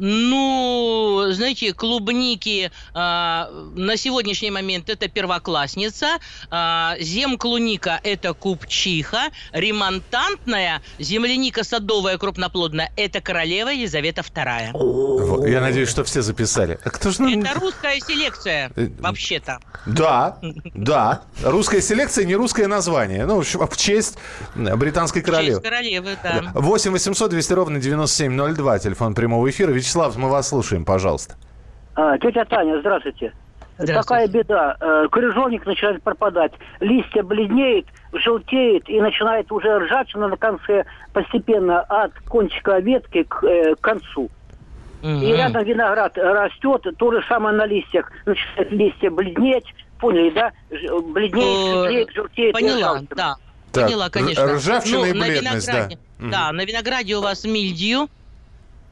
Ну, 0.00 1.26
знаете, 1.30 1.72
клубники 1.72 2.70
а, 2.94 3.50
на 3.74 3.96
сегодняшний 3.96 4.50
момент 4.50 4.88
это 4.88 5.08
первоклассница, 5.08 6.18
а, 6.50 6.96
земклуника 7.00 8.00
это 8.02 8.32
купчиха, 8.32 9.28
ремонтантная 9.52 10.82
земляника 10.98 11.64
садовая 11.64 12.16
крупноплодная 12.18 12.90
это 12.96 13.20
королева 13.20 13.68
Елизавета 13.68 14.22
II. 14.22 14.70
Вот, 14.72 15.46
Я 15.46 15.60
надеюсь, 15.60 15.88
что 15.90 16.02
все 16.04 16.22
записали. 16.22 16.78
А 16.84 16.90
кто 16.90 17.10
же 17.10 17.22
Это 17.30 17.60
русская 17.60 18.00
селекция, 18.00 18.72
Э, 18.76 18.88
вообще-то. 18.98 19.58
Да, 19.86 20.38
да. 20.74 21.22
Русская 21.42 21.80
селекция, 21.82 22.24
не 22.24 22.34
русское 22.36 22.66
название. 22.66 23.26
Ну, 23.26 23.42
в 23.42 23.70
в 23.70 23.76
честь 23.76 24.16
британской 24.54 25.22
королевы. 25.22 25.60
Честь 25.60 25.62
королевы, 25.62 26.16
да. 26.22 26.50
8 26.54 26.92
800 26.92 27.30
200 27.30 27.52
ровно 27.52 27.80
9702, 27.80 28.78
телефон 28.78 29.14
прямого 29.14 29.48
эфира. 29.50 29.70
Вячеслав, 29.70 29.89
мы 29.94 30.28
вас 30.28 30.48
слушаем, 30.48 30.84
пожалуйста. 30.84 31.36
А, 31.94 32.18
тетя 32.18 32.44
Таня, 32.44 32.78
здравствуйте. 32.80 33.32
Здравствуйте. 33.78 34.02
Такая 34.02 34.28
беда. 34.28 34.76
Э, 34.80 35.08
Крыжовник 35.10 35.64
начинает 35.64 36.02
пропадать. 36.02 36.52
Листья 36.80 37.22
бледнеет, 37.22 37.86
желтеет 38.12 38.88
и 38.90 39.00
начинает 39.00 39.50
уже 39.50 39.78
ржавчина 39.78 40.28
на 40.28 40.36
конце 40.36 40.84
постепенно 41.14 41.80
от 41.80 42.12
кончика 42.28 42.78
ветки 42.78 43.22
к, 43.22 43.42
э, 43.42 43.74
к 43.76 43.80
концу. 43.80 44.28
И 45.02 45.32
рядом 45.32 45.64
виноград 45.64 46.18
растет, 46.18 46.86
то 46.98 47.10
же 47.10 47.24
самое 47.26 47.56
на 47.56 47.64
листьях. 47.64 48.12
Начинают 48.26 48.70
листья 48.70 49.10
бледнеть, 49.10 49.64
поняли, 49.98 50.28
да? 50.30 50.52
Бледнеет, 50.68 51.40
Э, 51.40 51.72
желтеет, 51.72 52.10
желтеет. 52.14 52.50
и 52.50 52.52
Поняла, 52.52 53.00
да. 53.16 53.36
Так, 53.72 53.86
Поняла, 53.86 54.10
конечно. 54.10 54.44
ржавчина 54.56 55.06
и 55.06 55.12
на 55.14 55.24
бледность, 55.24 55.66
да. 55.66 55.88
Да, 56.18 56.52
на 56.52 56.66
винограде 56.66 57.16
у 57.16 57.22
вас 57.22 57.44
мильдью. 57.44 58.08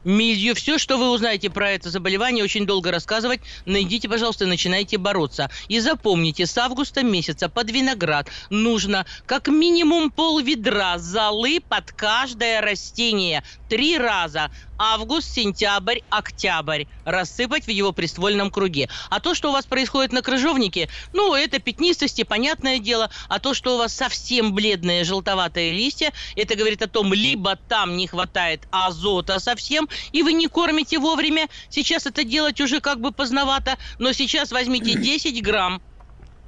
Мильдью. 0.03 0.55
Все, 0.55 0.77
что 0.77 0.97
вы 0.97 1.11
узнаете 1.11 1.49
про 1.49 1.71
это 1.71 1.89
заболевание, 1.89 2.43
очень 2.43 2.65
долго 2.65 2.91
рассказывать. 2.91 3.41
Найдите, 3.65 4.07
пожалуйста, 4.07 4.45
начинайте 4.45 4.97
бороться. 4.97 5.49
И 5.67 5.79
запомните, 5.79 6.45
с 6.45 6.57
августа 6.57 7.03
месяца 7.03 7.49
под 7.49 7.69
виноград 7.71 8.29
нужно 8.49 9.05
как 9.25 9.49
минимум 9.49 10.11
пол 10.11 10.39
ведра 10.39 10.97
золы 10.97 11.59
под 11.67 11.91
каждое 11.91 12.61
растение. 12.61 13.43
Три 13.67 13.97
раза. 13.97 14.51
Август, 14.81 15.33
сентябрь, 15.33 15.99
октябрь. 16.09 16.85
Рассыпать 17.03 17.65
в 17.65 17.69
его 17.69 17.91
приствольном 17.91 18.49
круге. 18.49 18.87
А 19.09 19.19
то, 19.19 19.35
что 19.35 19.49
у 19.49 19.51
вас 19.51 19.65
происходит 19.65 20.13
на 20.13 20.21
крыжовнике, 20.21 20.87
ну, 21.11 21.35
это 21.35 21.59
пятнистости, 21.59 22.23
понятное 22.23 22.79
дело. 22.79 23.11
А 23.27 23.39
то, 23.39 23.53
что 23.53 23.75
у 23.75 23.77
вас 23.77 23.93
совсем 23.93 24.53
бледные 24.53 25.03
желтоватые 25.03 25.73
листья, 25.73 26.13
это 26.37 26.55
говорит 26.55 26.81
о 26.81 26.87
том, 26.87 27.13
либо 27.13 27.57
там 27.67 27.97
не 27.97 28.07
хватает 28.07 28.69
азота 28.71 29.39
совсем, 29.39 29.89
и 30.13 30.23
вы 30.23 30.31
не 30.31 30.47
кормите 30.47 30.97
вовремя. 30.97 31.49
Сейчас 31.69 32.05
это 32.05 32.23
делать 32.23 32.61
уже 32.61 32.79
как 32.79 33.01
бы 33.01 33.11
поздновато, 33.11 33.77
но 33.97 34.13
сейчас 34.13 34.49
возьмите 34.49 34.93
10 34.97 35.43
грамм 35.43 35.81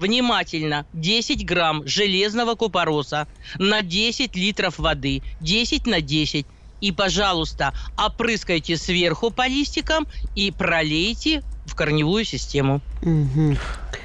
Внимательно, 0.01 0.87
10 0.93 1.45
грамм 1.45 1.85
железного 1.85 2.55
купороса 2.55 3.27
на 3.59 3.83
10 3.83 4.35
литров 4.35 4.79
воды, 4.79 5.21
10 5.41 5.85
на 5.85 6.01
10. 6.01 6.47
И, 6.81 6.91
пожалуйста, 6.91 7.73
опрыскайте 7.97 8.75
сверху 8.75 9.31
по 9.31 9.47
листикам 9.47 10.07
и 10.35 10.51
пролейте 10.51 11.43
в 11.65 11.75
корневую 11.75 12.25
систему. 12.25 12.81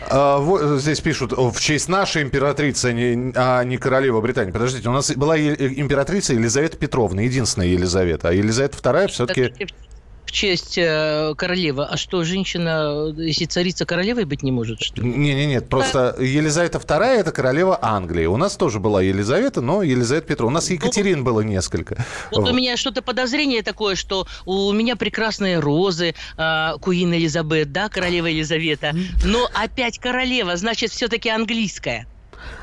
А, 0.09 0.39
вот 0.39 0.81
здесь 0.81 1.01
пишут, 1.01 1.33
в 1.33 1.59
честь 1.59 1.89
нашей 1.89 2.23
императрицы, 2.23 2.87
а 2.87 2.93
не, 2.93 3.33
а 3.35 3.65
не 3.65 3.79
королева 3.79 4.21
Британии. 4.21 4.53
Подождите, 4.53 4.89
у 4.89 4.93
нас 4.93 5.11
была 5.13 5.39
императрица 5.39 6.35
Елизавета 6.35 6.77
Петровна, 6.77 7.23
единственная 7.23 7.69
Елизавета. 7.69 8.29
А 8.29 8.33
Елизавета 8.33 8.79
II 8.79 9.09
все-таки... 9.09 9.53
В 10.27 10.33
честь 10.33 10.77
э, 10.77 11.35
королевы. 11.37 11.85
А 11.85 11.97
что, 11.97 12.25
женщина, 12.25 13.15
если 13.17 13.45
царица 13.45 13.87
королевой 13.87 14.25
быть 14.25 14.43
не 14.43 14.51
может, 14.53 14.81
что 14.83 15.01
ли? 15.01 15.09
Не-не-нет, 15.09 15.49
нет, 15.49 15.69
просто 15.69 16.17
Елизавета 16.19 16.79
II 16.79 17.05
это 17.05 17.31
королева 17.33 17.79
Англии. 17.81 18.27
У 18.27 18.37
нас 18.37 18.57
тоже 18.57 18.81
была 18.81 19.03
Елизавета, 19.03 19.61
но 19.61 19.83
Елизавета 19.85 20.27
Петровна. 20.27 20.53
У 20.53 20.55
нас 20.55 20.69
Екатерин 20.71 21.23
было 21.25 21.41
несколько. 21.43 22.05
Вот 22.33 22.41
Вот. 22.43 22.51
у 22.51 22.55
меня 22.55 22.77
что-то 22.77 23.03
подозрение 23.03 23.63
такое, 23.63 23.95
что 23.95 24.27
у 24.45 24.73
меня 24.73 24.97
прекрасные 24.97 25.61
розы, 25.61 26.15
э, 26.37 26.73
Куин 26.81 27.15
Элизабет, 27.15 27.71
да, 27.73 27.89
королева 27.89 28.27
Елизавета. 28.27 28.93
Но 29.25 29.49
опять 29.55 29.99
королева, 29.99 30.57
значит, 30.57 30.91
все-таки 30.91 31.29
английская. 31.29 32.07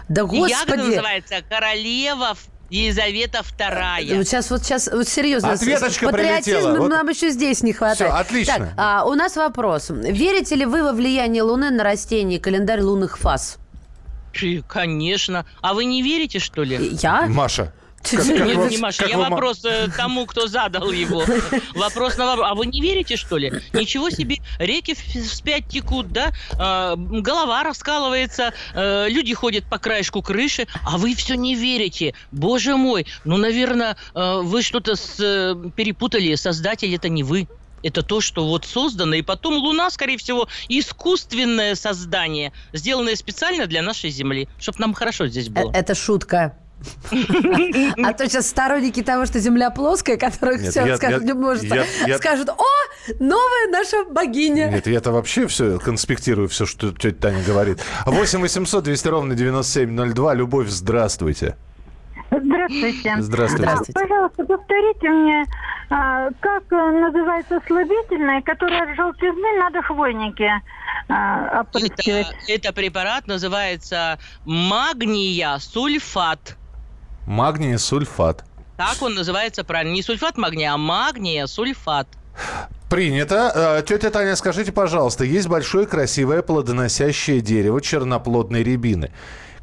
Да 0.10 0.24
И 0.24 0.26
ягода 0.26 0.76
господи! 0.76 0.82
называется 0.96 1.36
королева 1.50 2.36
Елизавета 2.74 3.44
вторая. 3.44 4.18
Вот 4.18 4.28
сейчас, 4.28 4.50
вот 4.50 4.64
сейчас, 4.64 4.90
вот 4.92 5.08
серьезно. 5.08 5.52
Ответочка 5.52 6.10
Патриотизма 6.10 6.62
прилетела. 6.62 6.78
Вот. 6.80 6.90
нам 6.90 7.08
еще 7.08 7.30
здесь 7.30 7.62
не 7.62 7.72
хватает. 7.72 8.12
Всё, 8.12 8.20
отлично. 8.20 8.54
Так, 8.54 8.74
а, 8.78 9.06
у 9.06 9.14
нас 9.14 9.36
вопрос. 9.36 9.92
Верите 9.92 10.56
ли 10.56 10.66
вы 10.66 10.82
во 10.82 10.92
влияние 10.92 11.44
Луны 11.44 11.70
на 11.70 11.84
растения 11.84 12.38
и 12.38 12.40
календарь 12.40 12.82
лунных 12.82 13.20
фаз? 13.20 13.58
Конечно. 14.68 15.46
А 15.62 15.76
вы 15.76 15.86
не 15.86 16.02
верите, 16.02 16.40
что 16.40 16.64
ли? 16.64 16.98
Я? 17.00 17.28
Маша. 17.28 17.72
Нет, 18.12 18.58
вы- 18.58 18.70
не 18.70 18.78
Маша, 18.78 19.04
как 19.04 19.10
я 19.12 19.18
вопрос 19.18 19.64
э, 19.66 19.88
тому, 19.96 20.26
кто 20.26 20.48
задал 20.48 20.92
его. 20.92 21.24
Вопрос 21.76 22.18
на 22.18 22.26
вопрос. 22.26 22.48
А 22.50 22.56
вы 22.56 22.66
не 22.66 22.82
верите, 22.82 23.16
что 23.18 23.38
ли? 23.38 23.52
Ничего 23.74 24.10
себе, 24.10 24.38
реки 24.60 24.94
в- 24.94 25.28
вспять 25.30 25.68
текут, 25.68 26.12
да? 26.12 26.32
А, 26.60 26.96
голова 26.98 27.64
раскалывается, 27.64 28.54
э, 28.74 29.08
люди 29.10 29.34
ходят 29.34 29.64
по 29.66 29.78
краешку 29.78 30.22
крыши, 30.22 30.68
а 30.86 30.98
вы 30.98 31.16
все 31.16 31.36
не 31.36 31.56
верите. 31.56 32.14
Боже 32.32 32.76
мой, 32.76 33.06
ну, 33.24 33.38
наверное, 33.38 33.96
э, 34.14 34.40
вы 34.44 34.62
что-то 34.62 34.96
с, 34.96 35.16
э, 35.20 35.56
перепутали. 35.76 36.36
Создатель 36.36 36.94
это 36.94 37.10
не 37.10 37.24
вы. 37.24 37.48
Это 37.82 38.02
то, 38.02 38.22
что 38.22 38.48
вот 38.48 38.66
создано, 38.66 39.14
и 39.16 39.22
потом 39.22 39.56
Луна, 39.58 39.90
скорее 39.90 40.18
всего, 40.18 40.48
искусственное 40.70 41.76
создание, 41.76 42.54
сделанное 42.72 43.16
специально 43.18 43.66
для 43.68 43.82
нашей 43.82 44.10
Земли, 44.10 44.48
чтобы 44.58 44.78
нам 44.80 44.94
хорошо 44.94 45.28
здесь 45.28 45.48
Э, 45.48 45.52
было. 45.52 45.72
Это 45.74 45.94
шутка. 45.94 46.58
А 47.12 48.14
то 48.14 48.28
сейчас 48.28 48.48
сторонники 48.50 49.02
того, 49.04 49.26
что 49.26 49.40
Земля 49.40 49.70
плоская, 49.70 50.18
которых 50.18 50.62
Нет, 50.62 50.72
все 50.72 50.86
я- 50.86 50.98
скажут, 50.98 51.22
я- 51.22 51.28
не 51.28 51.34
может, 51.34 51.64
я- 51.64 51.86
я- 52.08 52.18
скажут, 52.18 52.50
о, 52.50 52.56
новая 53.20 53.68
наша 53.72 54.04
богиня. 54.06 54.70
Нет, 54.70 54.88
я-то 54.88 55.12
вообще 55.12 55.48
все 55.48 55.80
конспектирую, 55.80 56.48
все, 56.50 56.66
что 56.66 56.92
тетя 56.92 57.16
Таня 57.30 57.44
говорит. 57.44 57.80
8 58.06 58.42
800 58.42 58.84
200 58.84 59.08
ровно 59.08 59.36
9702. 59.36 60.34
Любовь, 60.34 60.68
здравствуйте. 60.70 61.56
Здравствуйте. 62.32 63.16
Здравствуйте. 63.20 63.64
Здравствуйте. 63.64 63.94
Пожалуйста, 63.94 64.44
повторите 64.46 65.10
мне, 65.10 65.46
а, 65.92 66.30
как 66.40 66.64
э, 66.72 66.76
называется 66.76 67.60
слабительное, 67.68 68.42
которое 68.42 68.82
от 68.90 68.96
желтизны 68.96 69.60
надо 69.60 69.82
хвойники 69.84 70.50
а, 71.10 71.62
опрыскивать? 71.62 72.28
Это, 72.48 72.68
это 72.70 72.74
препарат 72.74 73.28
называется 73.28 74.18
магния 74.46 75.60
сульфат. 75.60 76.58
Магний 77.26 77.78
сульфат. 77.78 78.44
Так 78.78 79.02
он 79.02 79.14
называется 79.16 79.64
правильно. 79.64 79.94
Не 79.94 80.02
сульфат 80.02 80.38
магния, 80.38 80.74
а 80.74 80.78
магния 80.78 81.48
сульфат. 81.48 82.08
Принято. 82.90 83.52
Э, 83.80 83.84
Тетя 83.88 84.10
Таня, 84.10 84.36
скажите, 84.36 84.72
пожалуйста, 84.72 85.24
есть 85.24 85.48
большое 85.48 85.88
красивое 85.88 86.42
плодоносящее 86.42 87.42
дерево 87.42 87.82
черноплодной 87.82 88.64
рябины. 88.64 89.12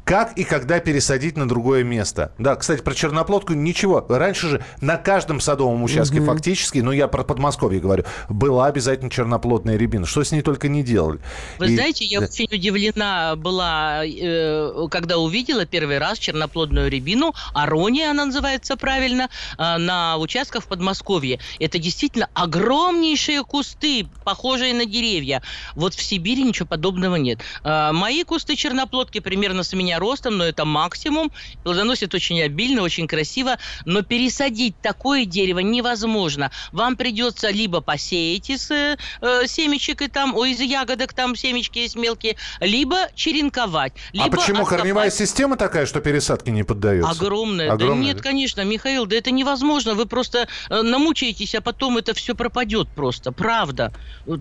Как 0.03 0.37
и 0.37 0.43
когда 0.43 0.79
пересадить 0.79 1.37
на 1.37 1.47
другое 1.47 1.83
место? 1.83 2.33
Да, 2.37 2.55
кстати, 2.55 2.81
про 2.81 2.93
черноплодку 2.93 3.53
ничего. 3.53 4.05
Раньше 4.09 4.49
же 4.49 4.65
на 4.81 4.97
каждом 4.97 5.39
садовом 5.39 5.83
участке 5.83 6.21
фактически, 6.21 6.79
ну 6.79 6.91
я 6.91 7.07
про 7.07 7.23
Подмосковье 7.23 7.79
говорю, 7.79 8.03
была 8.27 8.65
обязательно 8.67 9.09
черноплодная 9.09 9.77
рябина. 9.77 10.05
Что 10.05 10.23
с 10.23 10.31
ней 10.31 10.41
только 10.41 10.67
не 10.67 10.83
делали. 10.83 11.19
Вы 11.59 11.67
И- 11.67 11.75
знаете, 11.75 12.05
я 12.05 12.19
да. 12.19 12.25
очень 12.25 12.47
удивлена 12.51 13.35
была, 13.35 14.03
э, 14.05 14.87
когда 14.89 15.17
увидела 15.17 15.65
первый 15.65 15.99
раз 15.99 16.17
черноплодную 16.17 16.89
рябину, 16.89 17.33
арония 17.53 18.11
она 18.11 18.25
называется 18.25 18.75
правильно, 18.77 19.29
э, 19.57 19.77
на 19.77 20.17
участках 20.17 20.63
в 20.63 20.67
Подмосковье. 20.67 21.39
Это 21.59 21.77
действительно 21.77 22.27
огромнейшие 22.33 23.43
кусты, 23.43 24.07
похожие 24.23 24.73
на 24.73 24.85
деревья. 24.85 25.41
Вот 25.75 25.93
в 25.93 26.01
Сибири 26.01 26.43
ничего 26.43 26.67
подобного 26.67 27.15
нет. 27.17 27.39
Э, 27.63 27.91
мои 27.91 28.23
кусты 28.23 28.55
черноплодки 28.55 29.19
примерно 29.19 29.63
с 29.63 29.73
меня 29.73 29.90
ростом, 29.99 30.37
но 30.37 30.45
это 30.45 30.65
максимум. 30.65 31.31
Плодоносят 31.63 32.13
очень 32.13 32.41
обильно, 32.41 32.81
очень 32.81 33.07
красиво. 33.07 33.57
Но 33.85 34.01
пересадить 34.01 34.75
такое 34.81 35.25
дерево 35.25 35.59
невозможно. 35.59 36.51
Вам 36.71 36.95
придется 36.95 37.49
либо 37.49 37.81
посеять 37.81 38.49
из 38.49 38.69
э, 38.71 38.97
э, 39.21 39.47
семечек 39.47 40.01
и 40.01 40.07
там, 40.07 40.35
ой, 40.35 40.51
из 40.51 40.61
ягодок 40.61 41.13
там 41.13 41.35
семечки 41.35 41.79
есть 41.79 41.95
мелкие, 41.95 42.37
либо 42.59 43.09
черенковать. 43.15 43.93
А 43.93 44.17
либо 44.17 44.37
почему 44.37 44.61
откопать. 44.61 44.79
корневая 44.79 45.11
система 45.11 45.57
такая, 45.57 45.85
что 45.85 45.99
пересадки 45.99 46.49
не 46.49 46.63
поддается? 46.63 47.09
Огромная. 47.09 47.75
Да 47.75 47.85
нет, 47.87 48.21
конечно, 48.21 48.63
Михаил, 48.63 49.05
да 49.05 49.15
это 49.15 49.31
невозможно. 49.31 49.93
Вы 49.93 50.05
просто 50.05 50.47
э, 50.69 50.81
намучаетесь, 50.81 51.55
а 51.55 51.61
потом 51.61 51.97
это 51.97 52.13
все 52.13 52.35
пропадет 52.35 52.87
просто. 52.89 53.31
Правда. 53.31 53.93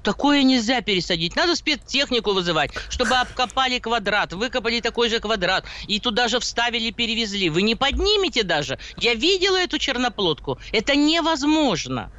Такое 0.02 0.42
нельзя 0.42 0.80
пересадить. 0.80 1.36
Надо 1.36 1.56
спецтехнику 1.56 2.32
вызывать, 2.32 2.72
чтобы 2.88 3.14
обкопали 3.16 3.78
квадрат, 3.78 4.32
выкопали 4.32 4.80
такой 4.80 5.08
же 5.08 5.20
квадрат, 5.20 5.39
квадрат, 5.40 5.64
и 5.88 6.00
туда 6.00 6.28
же 6.28 6.38
вставили, 6.38 6.90
перевезли. 6.90 7.50
Вы 7.50 7.62
не 7.62 7.74
поднимете 7.74 8.42
даже. 8.42 8.78
Я 8.98 9.14
видела 9.14 9.56
эту 9.56 9.78
черноплодку. 9.78 10.58
Это 10.72 10.96
невозможно. 10.96 12.10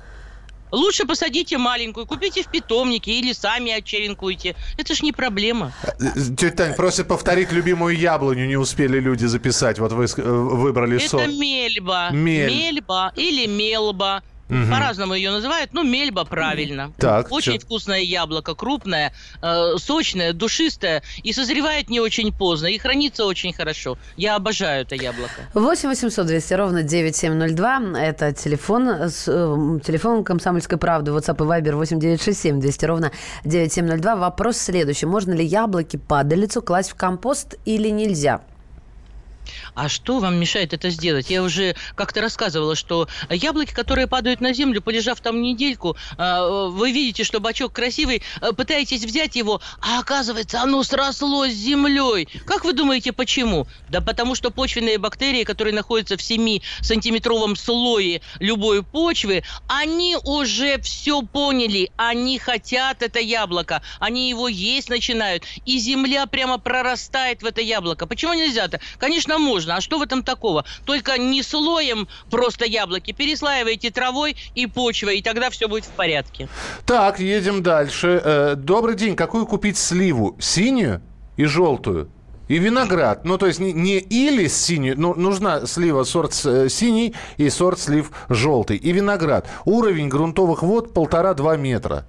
Лучше 0.72 1.06
посадите 1.06 1.58
маленькую, 1.58 2.06
купите 2.06 2.44
в 2.44 2.48
питомнике 2.48 3.12
или 3.12 3.34
сами 3.34 3.74
очеренкуйте. 3.74 4.56
Это 4.78 4.96
ж 4.96 5.04
не 5.04 5.12
проблема. 5.12 5.74
Тетя 6.38 6.52
Тань 6.56 6.76
просит 6.76 7.08
повторить 7.08 7.52
любимую 7.52 7.98
яблоню, 7.98 8.48
не 8.48 8.56
успели 8.56 9.02
люди 9.02 9.26
записать. 9.26 9.80
Вот 9.80 9.92
вы 9.92 10.06
э, 10.06 10.22
выбрали 10.22 10.96
Это 10.96 11.10
сорт. 11.10 11.28
мельба. 11.28 12.12
Мель. 12.12 12.50
Мельба 12.50 13.12
или 13.18 13.48
мелба. 13.48 14.24
Мгм. 14.52 14.70
По-разному 14.70 15.14
ее 15.14 15.32
называют, 15.32 15.74
но 15.74 15.82
мельба 15.84 16.26
правильно. 16.26 16.92
Так, 16.98 17.32
очень 17.32 17.54
чё? 17.54 17.60
вкусное 17.60 18.02
яблоко, 18.02 18.54
крупное, 18.54 19.14
э, 19.42 19.78
сочное, 19.78 20.34
душистое 20.34 21.04
и 21.24 21.32
созревает 21.32 21.90
не 21.90 22.02
очень 22.02 22.34
поздно 22.34 22.68
и 22.68 22.78
хранится 22.78 23.26
очень 23.26 23.54
хорошо. 23.54 23.98
Я 24.18 24.36
обожаю 24.36 24.82
это 24.82 24.96
яблоко. 24.96 25.32
8 25.54 25.88
800 25.90 26.28
200 26.28 26.54
ровно 26.56 26.84
9702. 26.84 27.98
Это 27.98 28.34
телефон, 28.34 28.90
с, 28.90 29.26
э, 29.28 29.80
телефон 29.86 30.24
«Комсомольской 30.26 30.78
правды». 30.78 31.12
WhatsApp 31.12 31.38
и 31.38 31.48
Viber 31.48 31.76
8 31.76 32.00
967 32.00 32.60
200 32.60 32.86
ровно 32.86 33.12
9702. 33.46 34.16
Вопрос 34.18 34.58
следующий. 34.58 35.06
Можно 35.06 35.32
ли 35.34 35.46
яблоки 35.46 35.96
падалицу 35.96 36.62
класть 36.62 36.92
в 36.92 36.96
компост 36.96 37.56
или 37.64 37.88
нельзя? 37.90 38.42
А 39.76 39.90
что 39.90 40.20
вам 40.20 40.36
мешает 40.36 40.74
это 40.74 40.90
сделать? 40.90 41.30
Я 41.30 41.44
уже 41.44 41.76
как-то 41.96 42.22
рассказывала, 42.22 42.76
что 42.76 43.08
яблоки, 43.30 43.74
которые 43.74 44.08
падают 44.08 44.42
на 44.42 44.54
землю, 44.54 44.82
полежав 44.82 45.22
там 45.22 45.42
недельку, 45.42 45.96
а, 46.18 46.68
вы 46.68 46.92
видите, 46.92 47.24
что 47.24 47.40
бачок 47.40 47.74
красивый, 47.74 48.24
а, 48.42 48.54
пытаетесь 48.54 49.04
взять 49.04 49.36
его, 49.36 49.62
а 49.82 50.00
оказывается, 50.00 50.62
оно 50.62 50.84
срослось 50.84 51.54
с 51.54 51.58
землей. 51.58 52.28
Как 52.46 52.66
вы 52.66 52.74
думаете, 52.74 53.14
почему? 53.14 53.68
Да 53.90 54.02
потому 54.02 54.36
что 54.36 54.52
почвенные 54.52 54.98
бактерии, 54.98 55.44
которые 55.44 55.74
находятся 55.74 56.18
в 56.18 56.22
7-сантиметровом 56.22 57.56
слое 57.56 58.22
любой 58.40 58.84
почвы, 58.84 59.44
они 59.68 60.18
уже 60.24 60.80
все 60.82 61.22
поняли. 61.22 61.92
Они 61.98 62.40
хотят 62.40 63.02
это 63.02 63.20
яблоко. 63.20 63.82
Они 64.00 64.30
его 64.30 64.48
есть 64.48 64.90
начинают. 64.90 65.44
И 65.66 65.78
земля 65.80 66.26
прямо 66.26 66.58
прорастает 66.58 67.42
в 67.42 67.46
это 67.46 67.62
яблоко. 67.62 68.06
Почему 68.06 68.34
нельзя-то? 68.34 68.80
Конечно, 68.98 69.38
можно. 69.42 69.76
А 69.76 69.82
что 69.82 69.98
в 69.98 70.02
этом 70.02 70.24
такого? 70.24 70.66
Только 70.86 71.18
не 71.18 71.44
слоем 71.44 72.08
просто 72.30 72.66
яблоки. 72.66 73.12
Переслаиваете 73.12 73.92
травой 73.92 74.36
и 74.56 74.68
почвой, 74.68 75.20
и 75.20 75.22
тогда 75.22 75.50
все 75.50 75.68
будет 75.68 75.86
в 75.86 75.90
порядке. 75.90 76.48
Так, 76.86 77.20
едем 77.20 77.64
дальше. 77.64 78.22
Э, 78.24 78.56
Добрый 78.56 78.96
день. 78.96 79.16
Какую 79.16 79.46
купить 79.46 79.78
сливу? 79.78 80.38
Синюю 80.40 81.02
и 81.38 81.46
желтую? 81.46 82.10
И 82.48 82.58
виноград. 82.58 83.24
Ну, 83.24 83.38
то 83.38 83.48
есть 83.48 83.60
не, 83.60 83.72
не 83.72 83.98
или 83.98 84.48
синюю, 84.48 85.00
но 85.00 85.14
нужна 85.14 85.66
слива 85.66 86.04
сорт 86.04 86.34
э, 86.44 86.68
синий 86.70 87.16
и 87.38 87.50
сорт 87.50 87.80
слив 87.80 88.12
желтый. 88.28 88.76
И 88.76 88.92
виноград. 88.92 89.48
Уровень 89.64 90.10
грунтовых 90.10 90.62
вод 90.62 90.94
полтора-два 90.94 91.56
метра. 91.56 92.06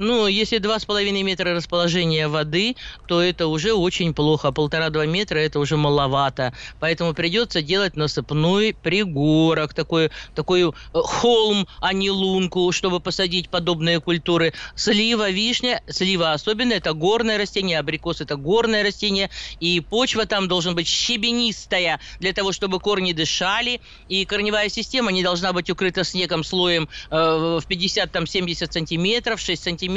Ну, 0.00 0.26
если 0.26 0.58
2,5 0.58 1.22
метра 1.22 1.54
расположения 1.54 2.26
воды, 2.26 2.74
то 3.06 3.20
это 3.20 3.48
уже 3.48 3.74
очень 3.74 4.14
плохо. 4.14 4.50
Полтора-два 4.50 5.04
метра 5.04 5.38
это 5.40 5.60
уже 5.60 5.76
маловато. 5.76 6.54
Поэтому 6.80 7.12
придется 7.12 7.60
делать 7.60 7.96
насыпной 7.96 8.72
пригорок, 8.72 9.74
такой, 9.74 10.10
такой 10.34 10.62
э, 10.62 10.70
холм, 10.94 11.68
а 11.82 11.92
не 11.92 12.10
лунку, 12.10 12.72
чтобы 12.72 13.00
посадить 13.00 13.50
подобные 13.50 14.00
культуры. 14.00 14.54
Слива, 14.74 15.28
вишня, 15.28 15.82
слива 15.86 16.32
особенно, 16.32 16.72
это 16.72 16.94
горное 16.94 17.36
растение, 17.36 17.78
абрикос 17.78 18.22
это 18.22 18.36
горное 18.36 18.82
растение, 18.82 19.28
и 19.60 19.80
почва 19.80 20.24
там 20.24 20.48
должна 20.48 20.72
быть 20.72 20.88
щебенистая, 20.88 22.00
для 22.20 22.32
того, 22.32 22.52
чтобы 22.52 22.80
корни 22.80 23.12
дышали, 23.12 23.82
и 24.08 24.24
корневая 24.24 24.70
система 24.70 25.12
не 25.12 25.22
должна 25.22 25.52
быть 25.52 25.68
укрыта 25.68 26.04
снегом 26.04 26.42
слоем 26.42 26.88
э, 27.10 27.60
в 27.60 27.68
50-70 27.68 28.72
сантиметров, 28.72 29.38
6 29.40 29.62
сантиметров, 29.62 29.89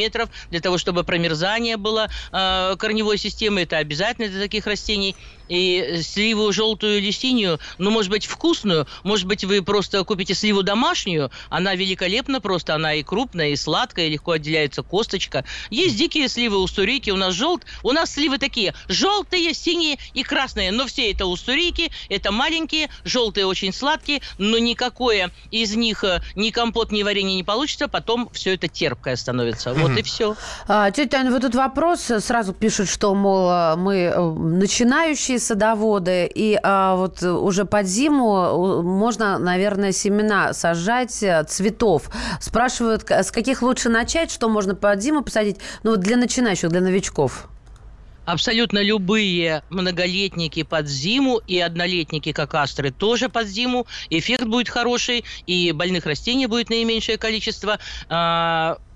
для 0.49 0.59
того, 0.59 0.77
чтобы 0.77 1.03
промерзание 1.03 1.77
было 1.77 2.09
э, 2.31 2.75
корневой 2.77 3.17
системы, 3.17 3.61
это 3.61 3.77
обязательно 3.77 4.27
для 4.27 4.41
таких 4.41 4.67
растений. 4.67 5.15
И 5.53 6.01
сливу 6.01 6.51
желтую 6.51 6.97
или 6.97 7.11
синюю, 7.11 7.59
ну, 7.77 7.91
может 7.91 8.09
быть, 8.09 8.25
вкусную, 8.25 8.87
может 9.03 9.27
быть, 9.27 9.43
вы 9.43 9.61
просто 9.61 10.03
купите 10.03 10.33
сливу 10.33 10.63
домашнюю, 10.63 11.29
она 11.49 11.75
великолепна 11.75 12.41
просто, 12.41 12.73
она 12.73 12.95
и 12.95 13.03
крупная, 13.03 13.49
и 13.49 13.55
сладкая, 13.55 14.07
и 14.07 14.09
легко 14.09 14.31
отделяется 14.31 14.81
косточка. 14.81 15.45
Есть 15.69 15.95
дикие 15.95 16.27
сливы 16.27 16.57
уссурийки, 16.57 17.11
у 17.11 17.17
нас 17.17 17.35
желт, 17.35 17.65
у 17.83 17.91
нас 17.91 18.13
сливы 18.13 18.39
такие, 18.39 18.73
желтые, 18.87 19.53
синие 19.53 19.99
и 20.15 20.23
красные, 20.23 20.71
но 20.71 20.87
все 20.87 21.11
это 21.11 21.27
уссурийки, 21.27 21.91
это 22.09 22.31
маленькие, 22.31 22.89
желтые 23.03 23.45
очень 23.45 23.73
сладкие, 23.73 24.21
но 24.39 24.57
никакое 24.57 25.29
из 25.51 25.75
них 25.75 26.03
э, 26.03 26.23
ни 26.33 26.49
компот, 26.49 26.91
ни 26.91 27.03
варенье 27.03 27.35
не 27.35 27.43
получится, 27.43 27.87
потом 27.87 28.27
все 28.33 28.55
это 28.55 28.67
терпкое 28.67 29.15
становится. 29.15 29.75
Вот 29.75 29.91
и 29.91 30.01
все. 30.01 30.35
А, 30.67 30.89
тетя 30.89 31.19
Таня, 31.19 31.29
вот 31.29 31.43
тут 31.43 31.53
вопрос. 31.53 32.11
Сразу 32.19 32.53
пишут, 32.53 32.89
что, 32.89 33.13
мол, 33.13 33.49
а, 33.51 33.75
мы 33.75 33.95
э, 33.95 34.19
начинающие 34.19 35.42
садоводы, 35.43 36.29
и 36.33 36.59
а, 36.61 36.95
вот 36.95 37.21
э, 37.23 37.31
уже 37.31 37.65
под 37.65 37.85
зиму 37.85 38.37
э, 38.37 38.81
можно, 38.81 39.37
наверное, 39.37 39.91
семена 39.91 40.53
сажать 40.53 41.21
э, 41.21 41.43
цветов. 41.43 42.09
Спрашивают, 42.39 43.09
с 43.09 43.31
каких 43.31 43.61
лучше 43.61 43.89
начать, 43.89 44.31
что 44.31 44.49
можно 44.49 44.75
под 44.75 45.01
зиму 45.01 45.23
посадить, 45.23 45.57
ну, 45.83 45.91
вот 45.91 45.99
для 45.99 46.17
начинающих, 46.17 46.69
для 46.69 46.81
новичков. 46.81 47.47
Абсолютно 48.25 48.81
любые 48.81 49.63
многолетники 49.69 50.63
под 50.63 50.87
зиму 50.87 51.41
и 51.45 51.59
однолетники, 51.59 52.31
как 52.31 52.53
астры, 52.55 52.91
тоже 52.91 53.27
под 53.27 53.47
зиму. 53.47 53.85
Эффект 54.09 54.45
будет 54.45 54.69
хороший, 54.69 55.25
и 55.45 55.73
больных 55.73 56.05
растений 56.05 56.47
будет 56.47 56.69
наименьшее 56.69 57.17
количество. 57.17 57.79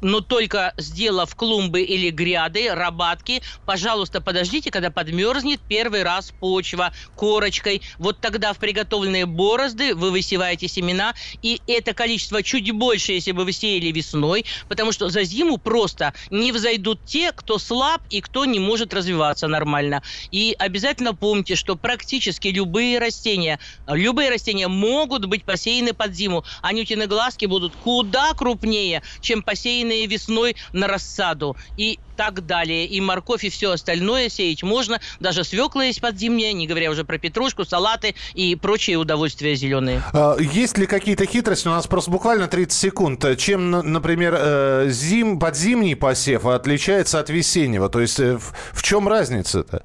Но 0.02 0.22
только 0.22 0.74
сделав 0.78 1.36
клумбы 1.36 1.82
или 1.82 2.10
гряды, 2.10 2.74
рабатки, 2.74 3.42
пожалуйста, 3.66 4.22
подождите, 4.22 4.72
когда 4.72 4.92
подмерзнет 4.92 5.62
первый 5.68 6.04
раз 6.04 6.32
почва 6.40 6.94
корочкой. 7.16 7.82
Вот 7.98 8.20
тогда 8.22 8.54
в 8.54 8.60
приготовленные 8.60 9.26
борозды 9.26 9.96
вы 9.96 10.12
высеваете 10.12 10.68
семена, 10.68 11.14
и 11.42 11.62
это 11.68 11.94
количество 11.94 12.44
чуть 12.44 12.72
больше, 12.72 13.14
если 13.14 13.32
бы 13.32 13.44
вы 13.44 13.52
сеяли 13.52 13.92
весной, 13.92 14.46
потому 14.68 14.92
что 14.92 15.10
за 15.10 15.24
зиму 15.24 15.58
просто 15.58 16.14
не 16.30 16.52
взойдут 16.52 17.04
те, 17.06 17.32
кто 17.32 17.58
слаб 17.58 18.02
и 18.10 18.22
кто 18.22 18.46
не 18.46 18.60
может 18.60 18.94
развиваться 18.94 19.48
нормально. 19.48 20.04
И 20.32 20.56
обязательно 20.58 21.16
помните, 21.16 21.56
что 21.56 21.76
практически 21.76 22.50
любые 22.50 23.00
растения, 23.00 23.60
любые 23.88 24.30
растения 24.30 24.68
могут 24.68 25.26
быть 25.26 25.44
посеяны 25.46 25.94
под 25.94 26.14
зиму. 26.14 26.44
Анютины 26.62 27.08
глазки 27.08 27.46
будут 27.46 27.76
куда 27.76 28.34
крупнее, 28.34 29.02
чем 29.22 29.42
посеянные 29.88 30.08
весной 30.08 30.56
на 30.74 30.88
рассаду. 30.88 31.56
И 31.78 32.00
так 32.16 32.46
далее. 32.46 32.86
И 32.88 33.00
морковь, 33.00 33.44
и 33.44 33.50
все 33.50 33.72
остальное 33.72 34.30
сеять 34.30 34.64
можно. 34.64 35.00
Даже 35.20 35.44
свекла 35.44 35.86
есть 35.86 36.02
подзимняя, 36.02 36.52
не 36.52 36.66
говоря 36.66 36.90
уже 36.90 37.04
про 37.04 37.20
петрушку, 37.20 37.64
салаты 37.64 38.16
и 38.34 38.56
прочие 38.56 38.98
удовольствия 38.98 39.56
зеленые. 39.56 40.02
А, 40.14 40.36
Есть 40.40 40.80
ли 40.80 40.88
какие-то 40.88 41.26
хитрости? 41.28 41.68
У 41.68 41.72
нас 41.72 41.86
просто 41.86 42.10
буквально 42.10 42.48
30 42.48 42.74
секунд. 42.74 43.38
Чем, 43.38 43.70
например, 43.70 44.36
э, 44.36 44.88
зим, 44.90 45.40
подзимний 45.40 45.96
посев 45.96 46.46
отличается 46.48 47.20
от 47.20 47.30
весеннего? 47.30 47.88
То 47.88 48.02
есть 48.02 48.20
э, 48.20 48.40
в 48.74 48.82
чем 48.82 49.08
разница-то? 49.08 49.84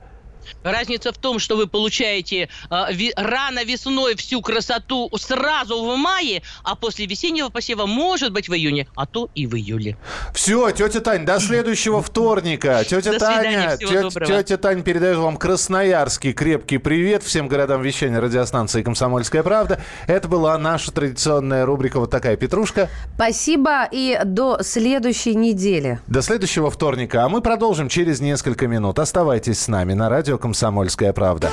Разница 0.62 1.12
в 1.12 1.18
том, 1.18 1.38
что 1.38 1.56
вы 1.56 1.66
получаете 1.66 2.48
э, 2.70 2.84
ви- 2.92 3.12
рано 3.16 3.64
весной 3.64 4.16
всю 4.16 4.40
красоту 4.40 5.10
сразу 5.16 5.84
в 5.84 5.96
мае, 5.96 6.42
а 6.64 6.74
после 6.74 7.06
весеннего 7.06 7.48
посева 7.48 7.86
может 7.86 8.32
быть 8.32 8.48
в 8.48 8.54
июне, 8.54 8.88
а 8.94 9.06
то 9.06 9.28
и 9.34 9.46
в 9.46 9.54
июле. 9.56 9.96
Все, 10.34 10.70
тетя 10.70 11.00
Тань, 11.00 11.24
до 11.24 11.40
следующего 11.40 12.02
вторника. 12.02 12.84
Тетя 12.84 13.12
До 13.12 13.18
свидания, 13.18 13.76
Таня, 13.76 13.76
всего 13.76 14.10
тетя, 14.10 14.42
тетя 14.42 14.56
Таня 14.56 14.82
передает 14.82 15.18
вам 15.18 15.36
красноярский 15.36 16.32
крепкий 16.32 16.78
привет 16.78 17.22
всем 17.22 17.48
городам 17.48 17.82
вещания 17.82 18.20
радиостанции 18.20 18.82
«Комсомольская 18.82 19.42
правда». 19.42 19.80
Это 20.06 20.28
была 20.28 20.56
наша 20.58 20.92
традиционная 20.92 21.64
рубрика 21.66 21.98
«Вот 22.00 22.10
такая 22.10 22.36
петрушка». 22.36 22.88
Спасибо 23.14 23.88
и 23.90 24.18
до 24.24 24.58
следующей 24.62 25.34
недели. 25.34 26.00
До 26.06 26.22
следующего 26.22 26.70
вторника, 26.70 27.24
а 27.24 27.28
мы 27.28 27.40
продолжим 27.40 27.88
через 27.88 28.20
несколько 28.20 28.66
минут. 28.66 28.98
Оставайтесь 28.98 29.60
с 29.60 29.68
нами 29.68 29.92
на 29.94 30.08
радио 30.08 30.38
«Комсомольская 30.42 31.12
правда». 31.12 31.52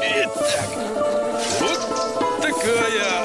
Итак, 0.00 0.68
вот 1.58 1.80
такая... 2.40 3.24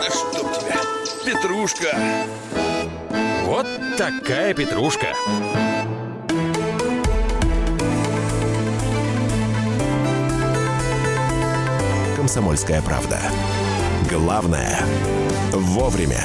Да, 0.00 0.08
чтоб 0.10 0.50
тебя, 0.50 0.80
петрушка. 1.26 1.94
Вот 3.44 3.66
такая 3.98 4.54
петрушка. 4.54 5.08
«Комсомольская 12.16 12.80
правда». 12.80 13.18
Главное– 14.10 14.80
вовремя. 15.52 16.24